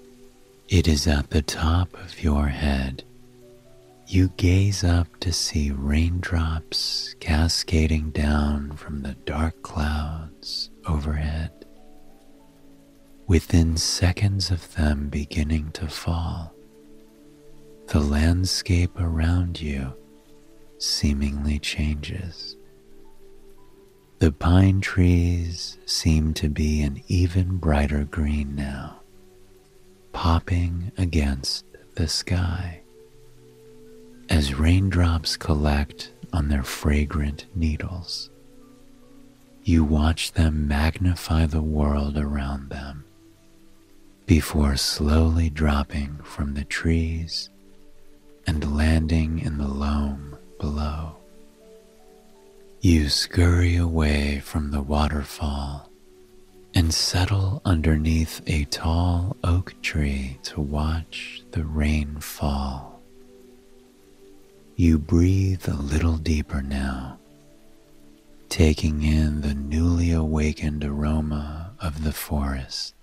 it 0.68 0.88
is 0.88 1.08
at 1.08 1.30
the 1.30 1.42
top 1.42 1.94
of 1.94 2.24
your 2.24 2.48
head. 2.48 3.04
You 4.08 4.30
gaze 4.38 4.84
up 4.84 5.20
to 5.22 5.34
see 5.34 5.72
raindrops 5.72 7.16
cascading 7.20 8.12
down 8.12 8.74
from 8.74 9.02
the 9.02 9.16
dark 9.26 9.64
clouds 9.64 10.70
overhead. 10.86 11.52
Within 13.28 13.78
seconds 13.78 14.52
of 14.52 14.76
them 14.76 15.10
beginning 15.10 15.72
to 15.72 15.88
fall, 15.88 16.54
the 17.88 18.00
landscape 18.00 18.92
around 19.00 19.60
you 19.60 19.94
seemingly 20.78 21.58
changes. 21.58 22.56
The 24.20 24.32
pine 24.32 24.82
trees 24.82 25.80
seem 25.88 26.36
to 26.36 26.48
be 26.48 26.84
an 26.84 27.02
even 27.08 27.58
brighter 27.58 28.06
green 28.06 28.56
now 28.56 29.02
popping 30.14 30.92
against 30.98 31.66
the 31.96 32.08
sky 32.08 32.82
as 34.30 34.56
raindrops 34.56 35.38
collect 35.38 36.12
on 36.34 36.50
their 36.50 36.64
fragrant 36.64 37.46
needles. 37.56 38.30
You 39.64 39.84
watch 39.84 40.34
them 40.34 40.68
magnify 40.68 41.48
the 41.48 41.62
world 41.62 42.18
around 42.18 42.70
them 42.70 43.06
before 44.26 44.76
slowly 44.76 45.50
dropping 45.50 46.18
from 46.24 46.54
the 46.54 46.66
trees 46.66 47.50
and 48.48 48.76
landing 48.76 49.40
in 49.40 49.58
the 49.58 49.68
loam 49.68 50.38
below. 50.60 51.16
You 52.82 53.10
scurry 53.10 53.76
away 53.76 54.40
from 54.40 54.72
the 54.72 54.82
waterfall 54.82 55.90
and 56.76 56.94
settle 56.94 57.62
underneath 57.66 58.42
a 58.48 58.66
tall 58.66 59.38
oak 59.44 59.74
tree 59.82 60.38
to 60.44 60.62
watch 60.62 61.42
the 61.52 61.64
rain 61.64 62.18
fall. 62.20 62.95
You 64.78 65.00
breathe 65.00 65.70
a 65.70 65.74
little 65.74 66.18
deeper 66.18 66.62
now, 66.62 67.18
taking 68.50 69.04
in 69.04 69.40
the 69.40 69.54
newly 69.54 70.12
awakened 70.12 70.84
aroma 70.84 71.72
of 71.80 72.04
the 72.04 72.12
forest. 72.12 72.94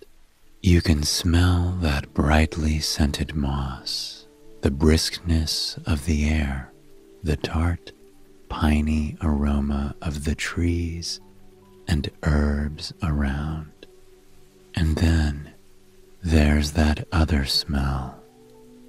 You 0.61 0.83
can 0.83 1.03
smell 1.03 1.75
that 1.81 2.13
brightly 2.13 2.79
scented 2.81 3.35
moss, 3.35 4.27
the 4.61 4.71
briskness 4.71 5.79
of 5.87 6.05
the 6.05 6.29
air, 6.29 6.71
the 7.23 7.39
tart 7.39 7.93
piney 8.51 9.17
aroma 9.23 9.97
of 10.03 10.25
the 10.25 10.35
trees 10.35 11.21
and 11.89 12.11
herbs 12.23 12.93
around. 13.03 13.73
And 14.75 14.97
then 14.97 15.55
there's 16.23 16.73
that 16.73 17.09
other 17.13 17.47
smell, 17.47 18.23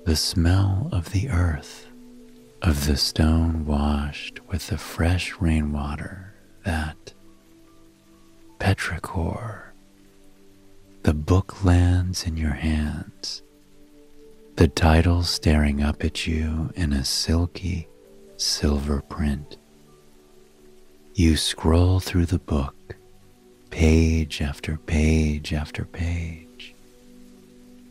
the 0.04 0.18
smell 0.18 0.90
of 0.92 1.14
the 1.14 1.30
earth, 1.30 1.83
of 2.64 2.88
the 2.88 2.96
stone 2.96 3.66
washed 3.66 4.40
with 4.48 4.68
the 4.68 4.78
fresh 4.78 5.34
rainwater, 5.42 6.34
that 6.64 7.14
petrichor. 8.58 9.64
The 11.04 11.14
book 11.14 11.66
lands 11.66 12.26
in 12.26 12.38
your 12.38 12.54
hands, 12.54 13.44
the 14.56 14.70
title 14.70 15.24
staring 15.24 15.84
up 15.84 16.06
at 16.06 16.26
you 16.26 16.72
in 16.76 16.94
a 16.94 17.04
silky, 17.04 17.90
silver 18.38 19.02
print. 19.02 19.58
You 21.16 21.36
scroll 21.36 22.00
through 22.00 22.28
the 22.28 22.40
book, 22.40 22.96
page 23.72 24.42
after 24.42 24.78
page 24.78 25.52
after 25.52 25.84
page, 25.84 26.74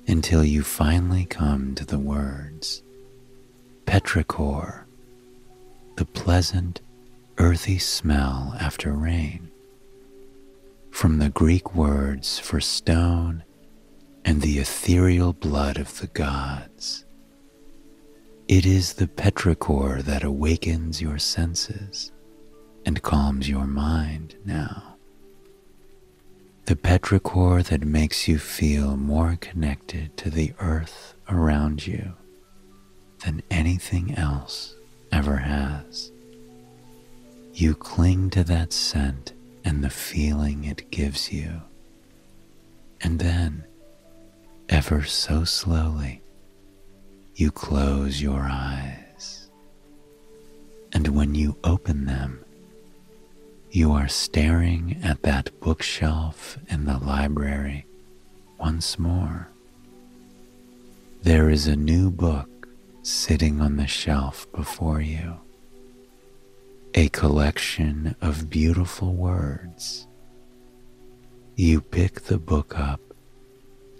until 0.07 0.43
you 0.43 0.63
finally 0.63 1.27
come 1.27 1.75
to 1.75 1.85
the 1.85 1.99
words 1.99 2.83
petrichor, 3.87 4.85
the 5.97 6.05
pleasant, 6.05 6.81
earthy 7.39 7.79
smell 7.79 8.57
after 8.61 8.93
rain. 8.93 9.51
From 10.91 11.19
the 11.19 11.31
Greek 11.31 11.75
words 11.75 12.39
for 12.39 12.61
stone 12.61 13.45
and 14.25 14.41
the 14.41 14.59
ethereal 14.59 15.33
blood 15.33 15.79
of 15.79 15.99
the 15.99 16.07
gods. 16.09 17.05
It 18.49 18.67
is 18.67 18.95
the 18.95 19.07
petrichor 19.07 20.03
that 20.03 20.23
awakens 20.23 21.01
your 21.01 21.19
senses 21.19 22.13
and 22.85 23.03
calms 23.03 23.49
your 23.49 23.67
mind 23.67 24.37
now. 24.45 24.97
The 26.67 26.77
petrichor 26.77 27.65
that 27.65 27.85
makes 27.85 28.29
you 28.29 28.39
feel 28.39 28.97
more 28.97 29.37
connected 29.41 30.17
to 30.19 30.31
the 30.31 30.53
earth 30.61 31.15
around 31.29 31.87
you 31.87 32.15
than 33.25 33.43
anything 33.51 34.15
else 34.17 34.75
ever 35.11 35.37
has. 35.37 36.11
You 37.55 37.75
cling 37.75 38.31
to 38.31 38.45
that 38.45 38.73
scent 38.73 39.33
and 39.65 39.85
the 39.85 39.91
feeling 39.91 40.65
it 40.65 40.91
gives 40.91 41.33
you. 41.33 41.63
And 43.01 43.19
then, 43.19 43.65
ever 44.69 45.05
so 45.05 45.45
slowly, 45.45 46.23
you 47.35 47.51
close 47.51 48.23
your 48.23 48.49
eyes. 48.51 49.49
And 50.93 51.09
when 51.09 51.35
you 51.35 51.57
open 51.65 52.07
them, 52.07 52.45
you 53.71 53.93
are 53.93 54.09
staring 54.09 55.01
at 55.03 55.23
that 55.23 55.59
bookshelf 55.61 56.59
in 56.69 56.85
the 56.85 56.99
library 56.99 57.87
once 58.59 58.99
more. 58.99 59.49
There 61.23 61.49
is 61.49 61.67
a 61.67 61.77
new 61.77 62.11
book 62.11 62.49
sitting 63.03 63.61
on 63.61 63.77
the 63.77 63.87
shelf 63.87 64.51
before 64.53 65.01
you, 65.01 65.37
a 66.95 67.09
collection 67.09 68.15
of 68.21 68.49
beautiful 68.49 69.15
words. 69.15 70.07
You 71.57 71.81
pick 71.81 72.23
the 72.23 72.39
book 72.39 72.79
up 72.79 73.01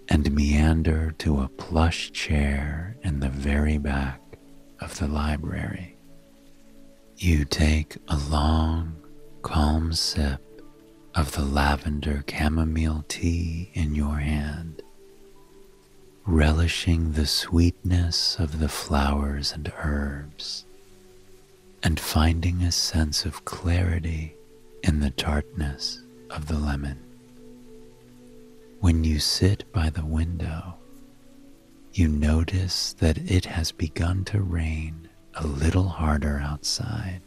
and 0.09 0.33
meander 0.33 1.13
to 1.19 1.41
a 1.41 1.47
plush 1.49 2.11
chair 2.11 2.97
in 3.03 3.19
the 3.19 3.29
very 3.29 3.77
back 3.77 4.21
of 4.79 4.97
the 4.99 5.07
library. 5.07 5.97
You 7.17 7.45
take 7.45 7.97
a 8.07 8.17
long, 8.29 8.95
calm 9.41 9.93
sip 9.93 10.41
of 11.15 11.31
the 11.33 11.43
lavender 11.43 12.23
chamomile 12.29 13.05
tea 13.07 13.71
in 13.73 13.95
your 13.95 14.17
hand, 14.17 14.82
relishing 16.25 17.11
the 17.11 17.25
sweetness 17.25 18.37
of 18.39 18.59
the 18.59 18.69
flowers 18.69 19.51
and 19.51 19.71
herbs, 19.83 20.65
and 21.81 21.99
finding 21.99 22.61
a 22.61 22.71
sense 22.71 23.25
of 23.25 23.43
clarity 23.45 24.33
in 24.83 24.99
the 24.99 25.09
tartness 25.11 26.01
of 26.29 26.47
the 26.47 26.57
lemon. 26.57 26.99
When 28.79 29.03
you 29.03 29.19
sit 29.19 29.71
by 29.71 29.89
the 29.89 30.05
window, 30.05 30.75
you 31.93 32.07
notice 32.07 32.93
that 32.93 33.17
it 33.29 33.45
has 33.45 33.71
begun 33.71 34.23
to 34.25 34.41
rain 34.41 35.09
a 35.35 35.45
little 35.45 35.87
harder 35.87 36.39
outside. 36.43 37.21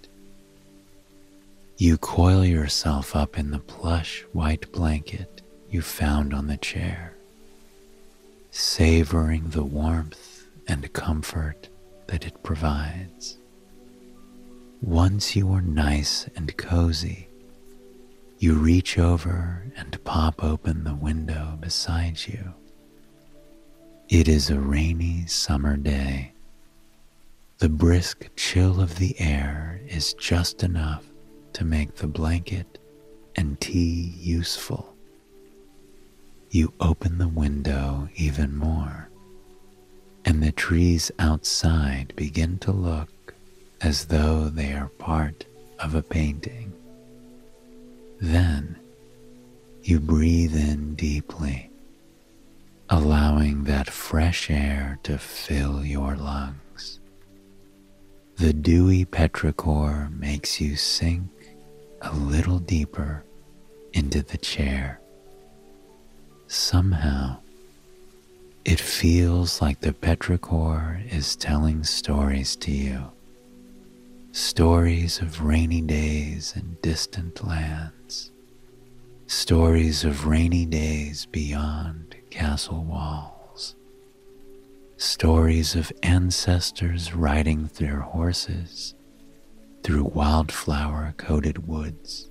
You 1.79 1.99
coil 1.99 2.45
yourself 2.45 3.15
up 3.15 3.39
in 3.39 3.51
the 3.51 3.59
plush 3.59 4.25
white 4.33 4.71
blanket 4.73 5.43
you 5.71 5.83
found 5.83 6.33
on 6.33 6.47
the 6.47 6.57
chair, 6.57 7.16
savoring 8.59 9.51
the 9.51 9.63
warmth 9.63 10.47
and 10.67 10.91
comfort 10.95 11.69
that 12.07 12.27
it 12.27 12.43
provides. 12.43 13.37
Once 14.81 15.37
you 15.37 15.53
are 15.53 15.61
nice 15.61 16.27
and 16.37 16.57
cozy, 16.57 17.29
you 18.39 18.55
reach 18.55 18.99
over 18.99 19.63
and 19.77 20.03
pop 20.05 20.43
open 20.43 20.85
the 20.85 20.95
window 20.95 21.59
beside 21.61 22.19
you. 22.27 22.55
It 24.09 24.27
is 24.27 24.49
a 24.49 24.59
rainy 24.59 25.27
summer 25.27 25.77
day. 25.77 26.33
The 27.59 27.69
brisk 27.69 28.31
chill 28.37 28.81
of 28.81 28.99
the 28.99 29.21
air 29.21 29.83
is 29.87 30.15
just 30.15 30.63
enough 30.63 31.05
to 31.53 31.65
make 31.67 31.97
the 31.97 32.07
blanket 32.07 32.79
and 33.35 33.61
tea 33.61 34.15
useful. 34.19 34.96
You 36.57 36.73
open 36.81 37.19
the 37.19 37.29
window 37.29 38.09
even 38.17 38.57
more, 38.57 39.11
and 40.25 40.43
the 40.43 40.53
trees 40.53 41.11
outside 41.19 42.15
begin 42.17 42.57
to 42.61 42.73
look 42.73 43.35
as 43.83 44.07
though 44.07 44.49
they 44.49 44.73
are 44.73 44.89
part 44.89 45.45
of 45.79 45.95
a 45.95 46.01
painting. 46.01 46.73
Then 48.23 48.79
you 49.83 50.01
breathe 50.01 50.57
in 50.57 50.95
deeply, 50.95 51.71
allowing 52.89 53.65
that 53.65 53.91
fresh 53.91 54.49
air 54.49 54.99
to 55.03 55.19
fill 55.19 55.85
your 55.85 56.17
lungs. 56.17 57.01
The 58.37 58.55
dewy 58.55 59.05
petrichor 59.05 60.09
makes 60.19 60.59
you 60.59 60.77
sink 60.77 61.29
a 62.01 62.17
little 62.17 62.61
deeper 62.61 63.25
into 63.93 64.23
the 64.23 64.39
chair. 64.39 65.03
Somehow, 66.49 67.39
it 68.65 68.79
feels 68.79 69.61
like 69.61 69.81
the 69.81 69.93
petrichor 69.93 71.03
is 71.11 71.35
telling 71.35 71.83
stories 71.83 72.55
to 72.57 72.71
you. 72.71 73.11
Stories 74.31 75.21
of 75.21 75.43
rainy 75.43 75.81
days 75.81 76.53
in 76.55 76.77
distant 76.83 77.45
lands, 77.47 78.31
stories 79.27 80.05
of 80.05 80.27
rainy 80.27 80.67
days 80.67 81.27
beyond 81.27 82.15
castle 82.31 82.85
walls, 82.85 83.75
stories 84.97 85.75
of 85.75 85.93
ancestors 86.03 87.13
riding 87.13 87.71
their 87.79 88.01
horses 88.01 88.95
through 89.83 90.05
wildflower 90.05 91.15
coated 91.17 91.67
woods, 91.67 92.31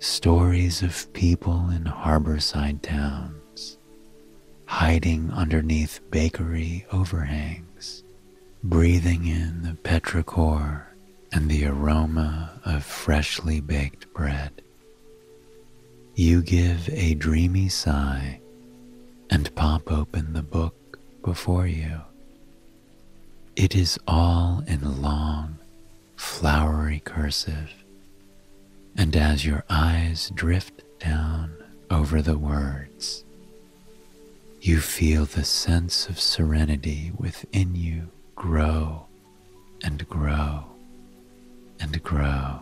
stories 0.00 0.82
of 0.82 1.12
people 1.12 1.68
in 1.70 1.84
harborside 1.84 2.80
towns 2.80 3.76
hiding 4.64 5.30
underneath 5.30 6.00
bakery 6.10 6.86
overhangs 6.90 8.02
breathing 8.62 9.26
in 9.26 9.62
the 9.62 9.76
petrichor 9.82 10.84
and 11.32 11.50
the 11.50 11.64
aroma 11.66 12.60
of 12.64 12.84
freshly 12.84 13.60
baked 13.60 14.12
bread. 14.12 14.62
You 16.14 16.42
give 16.42 16.88
a 16.90 17.14
dreamy 17.14 17.68
sigh 17.68 18.40
and 19.30 19.54
pop 19.54 19.92
open 19.92 20.32
the 20.32 20.42
book 20.42 20.98
before 21.22 21.66
you. 21.66 22.00
It 23.54 23.76
is 23.76 23.98
all 24.06 24.62
in 24.66 25.02
long, 25.02 25.58
flowery 26.16 27.00
cursive 27.04 27.79
And 28.96 29.16
as 29.16 29.44
your 29.46 29.64
eyes 29.70 30.30
drift 30.34 30.82
down 30.98 31.56
over 31.90 32.20
the 32.20 32.38
words, 32.38 33.24
you 34.60 34.80
feel 34.80 35.24
the 35.24 35.44
sense 35.44 36.08
of 36.08 36.20
serenity 36.20 37.12
within 37.16 37.74
you 37.74 38.08
grow 38.34 39.06
and 39.82 40.06
grow 40.08 40.64
and 41.80 42.02
grow. 42.02 42.60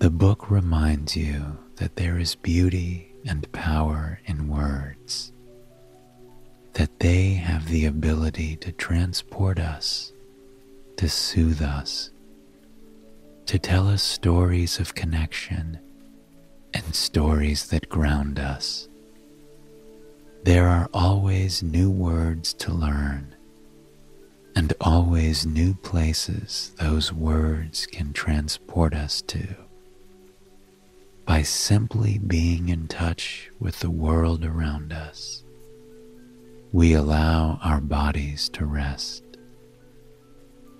The 0.00 0.10
book 0.10 0.50
reminds 0.50 1.16
you 1.16 1.58
that 1.76 1.96
there 1.96 2.18
is 2.18 2.34
beauty 2.34 3.12
and 3.26 3.50
power 3.52 4.20
in 4.24 4.48
words, 4.48 5.32
that 6.72 6.98
they 7.00 7.34
have 7.34 7.68
the 7.68 7.84
ability 7.84 8.56
to 8.56 8.72
transport 8.72 9.58
us, 9.58 10.12
to 10.96 11.08
soothe 11.08 11.62
us, 11.62 12.09
to 13.50 13.58
tell 13.58 13.88
us 13.88 14.00
stories 14.00 14.78
of 14.78 14.94
connection 14.94 15.76
and 16.72 16.94
stories 16.94 17.66
that 17.66 17.88
ground 17.88 18.38
us. 18.38 18.88
There 20.44 20.68
are 20.68 20.88
always 20.94 21.60
new 21.60 21.90
words 21.90 22.54
to 22.54 22.72
learn 22.72 23.34
and 24.54 24.72
always 24.80 25.46
new 25.46 25.74
places 25.74 26.70
those 26.78 27.12
words 27.12 27.86
can 27.86 28.12
transport 28.12 28.94
us 28.94 29.20
to. 29.22 29.56
By 31.26 31.42
simply 31.42 32.18
being 32.18 32.68
in 32.68 32.86
touch 32.86 33.50
with 33.58 33.80
the 33.80 33.90
world 33.90 34.44
around 34.44 34.92
us, 34.92 35.42
we 36.70 36.92
allow 36.92 37.58
our 37.64 37.80
bodies 37.80 38.48
to 38.50 38.64
rest. 38.64 39.24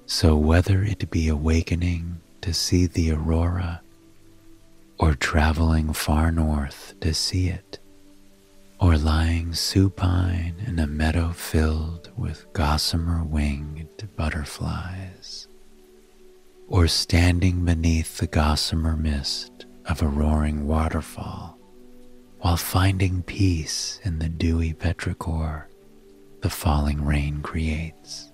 So, 0.07 0.37
whether 0.37 0.85
it 0.85 1.11
be 1.11 1.27
awakening 1.27 2.21
to 2.43 2.53
see 2.53 2.87
the 2.87 3.13
aurora 3.13 3.81
or 4.99 5.15
traveling 5.15 5.95
far 5.95 6.31
north 6.31 6.95
to 7.01 7.15
see 7.15 7.49
it, 7.49 7.79
or 8.79 8.99
lying 8.99 9.55
supine 9.55 10.55
in 10.67 10.79
a 10.79 10.87
meadow 10.87 11.31
filled 11.31 12.11
with 12.19 12.47
gossamer 12.53 13.25
winged 13.25 13.89
butterflies, 14.15 15.49
or 16.69 16.87
standing 16.87 17.65
beneath 17.65 18.19
the 18.19 18.27
gossamer 18.27 18.95
mist 18.95 19.65
of 19.87 20.03
a 20.03 20.07
roaring 20.07 20.67
waterfall 20.67 21.59
while 22.41 22.59
finding 22.59 23.23
peace 23.23 24.01
in 24.05 24.19
the 24.19 24.29
dewy 24.29 24.75
petrichor 24.75 25.65
the 26.43 26.51
falling 26.51 27.05
rain 27.05 27.41
creates. 27.41 28.33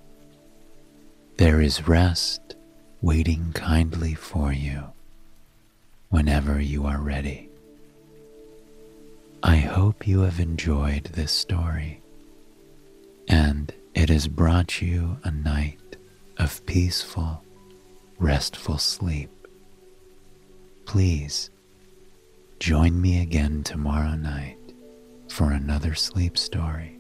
There 1.39 1.61
is 1.61 1.87
rest 1.87 2.56
waiting 3.03 3.53
kindly 3.53 4.15
for 4.15 4.53
you 4.53 4.85
whenever 6.09 6.61
you 6.61 6.87
are 6.87 7.01
ready. 7.01 7.49
I 9.43 9.57
hope 9.57 10.07
you 10.07 10.21
have 10.23 10.41
enjoyed 10.41 11.05
this 11.05 11.33
story 11.33 12.01
and 13.29 13.73
it 13.95 14.09
has 14.09 14.29
brought 14.29 14.81
you 14.81 15.19
a 15.25 15.31
night 15.31 15.97
of 16.39 16.65
peaceful, 16.67 17.43
restful 18.19 18.79
sleep. 18.79 19.31
Please 20.85 21.51
join 22.59 23.01
me 23.01 23.21
again 23.21 23.63
tomorrow 23.63 24.15
night 24.15 24.59
for 25.29 25.51
another 25.51 25.95
sleep 25.95 26.39
story. 26.39 26.99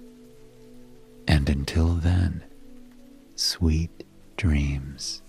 And 1.28 1.48
until 1.48 1.94
then, 1.94 2.44
sweet 3.34 4.04
dreams. 4.36 5.22